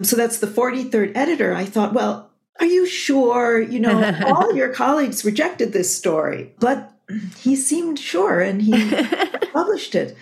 So 0.00 0.16
that's 0.16 0.38
the 0.38 0.46
43rd 0.46 1.12
editor. 1.16 1.52
I 1.52 1.64
thought, 1.64 1.92
well, 1.92 2.27
are 2.60 2.66
you 2.66 2.86
sure? 2.86 3.60
You 3.60 3.80
know, 3.80 4.16
all 4.26 4.54
your 4.54 4.68
colleagues 4.72 5.24
rejected 5.24 5.72
this 5.72 5.94
story, 5.94 6.54
but 6.58 6.92
he 7.38 7.56
seemed 7.56 7.98
sure 7.98 8.40
and 8.40 8.60
he 8.62 8.72
published 9.52 9.94
it. 9.94 10.16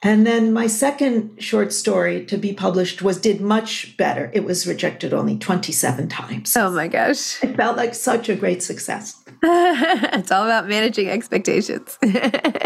And 0.00 0.24
then 0.24 0.52
my 0.52 0.68
second 0.68 1.42
short 1.42 1.72
story 1.72 2.24
to 2.26 2.36
be 2.36 2.52
published 2.52 3.02
was 3.02 3.20
did 3.20 3.40
much 3.40 3.96
better. 3.96 4.30
It 4.32 4.44
was 4.44 4.64
rejected 4.64 5.12
only 5.12 5.36
27 5.36 6.08
times. 6.08 6.56
Oh 6.56 6.70
my 6.70 6.86
gosh. 6.86 7.42
It 7.42 7.56
felt 7.56 7.76
like 7.76 7.94
such 7.96 8.28
a 8.28 8.36
great 8.36 8.62
success. 8.62 9.20
it's 9.42 10.30
all 10.30 10.44
about 10.44 10.68
managing 10.68 11.08
expectations. 11.08 11.98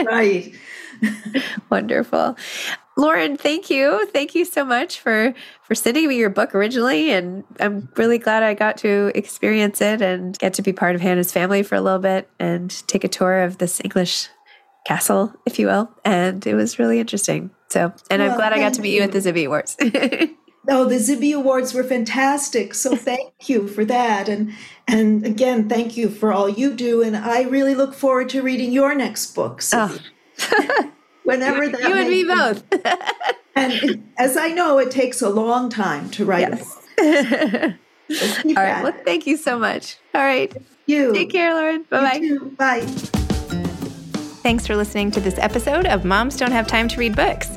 right. 0.05 0.53
Wonderful. 1.71 2.37
Lauren, 2.97 3.37
thank 3.37 3.71
you. 3.71 4.07
Thank 4.13 4.35
you 4.35 4.45
so 4.45 4.65
much 4.65 5.01
for 5.01 5.35
for 5.63 5.75
sending 5.75 6.09
me 6.09 6.17
your 6.17 6.31
book 6.31 6.55
originally 6.55 7.11
and 7.11 7.45
I'm 7.59 7.89
really 7.97 8.19
glad 8.19 8.43
I 8.43 8.55
got 8.55 8.77
to 8.79 9.11
experience 9.15 9.81
it 9.81 10.03
and 10.03 10.39
get 10.39 10.55
to 10.55 10.63
be 10.63 10.73
part 10.73 10.95
of 10.95 11.01
Hannah's 11.01 11.33
family 11.33 11.63
for 11.63 11.75
a 11.75 11.81
little 11.81 11.99
bit 11.99 12.29
and 12.39 12.71
take 12.89 13.05
a 13.05 13.09
tour 13.09 13.43
of 13.43 13.59
this 13.59 13.81
English 13.83 14.29
castle, 14.85 15.33
if 15.47 15.59
you 15.59 15.67
will. 15.67 15.91
And 16.05 16.47
it 16.47 16.55
was 16.55 16.79
really 16.79 16.99
interesting. 16.99 17.51
So, 17.71 17.93
and 18.11 18.21
well, 18.21 18.33
I'm 18.33 18.37
glad 18.37 18.53
I 18.53 18.59
got 18.59 18.75
to 18.75 18.83
meet 18.83 18.91
you. 18.91 18.97
you 18.97 19.03
at 19.03 19.13
the 19.13 19.19
Zibby 19.19 19.47
Awards. 19.47 19.77
oh, 20.69 20.85
the 20.85 20.97
Zibby 20.97 21.35
Awards 21.35 21.73
were 21.73 21.85
fantastic. 21.85 22.75
So 22.75 22.97
thank 22.97 23.49
you 23.49 23.69
for 23.69 23.85
that. 23.85 24.29
And 24.29 24.53
and 24.87 25.25
again, 25.25 25.69
thank 25.69 25.97
you 25.97 26.09
for 26.09 26.33
all 26.33 26.49
you 26.49 26.75
do. 26.75 27.03
And 27.03 27.17
I 27.17 27.43
really 27.43 27.75
look 27.75 27.95
forward 27.95 28.29
to 28.31 28.43
reading 28.43 28.73
your 28.73 28.95
next 28.95 29.35
book. 29.35 29.63
Oh. 29.73 29.99
Whenever 31.25 31.69
that 31.69 31.81
you 31.81 31.95
and 31.95 32.09
me 32.09 32.25
both. 32.25 32.65
and 33.55 33.73
it, 33.73 34.01
as 34.19 34.37
I 34.37 34.49
know, 34.49 34.79
it 34.79 34.91
takes 34.91 35.23
a 35.23 35.29
long 35.29 35.71
time 35.71 36.11
to 36.11 36.25
write 36.25 36.49
yes. 36.49 36.79
a 36.99 37.03
book. 37.03 37.75
all 38.57 38.63
right. 38.63 38.83
Well, 38.83 38.95
thank 39.05 39.27
you 39.27 39.37
so 39.37 39.59
much. 39.59 39.99
All 40.15 40.23
right. 40.23 40.55
You 40.87 41.13
take 41.13 41.31
care, 41.31 41.55
Lauren. 41.55 41.85
Bye 41.85 42.19
bye. 42.19 42.81
Bye. 42.81 42.87
Thanks 44.43 44.67
for 44.67 44.75
listening 44.75 45.13
to 45.13 45.21
this 45.21 45.39
episode 45.39 45.87
of 45.87 46.05
Moms 46.05 46.37
Don't 46.37 46.51
Have 46.51 46.67
Time 46.67 46.89
to 46.89 46.99
Read 46.99 47.15
Books. 47.15 47.57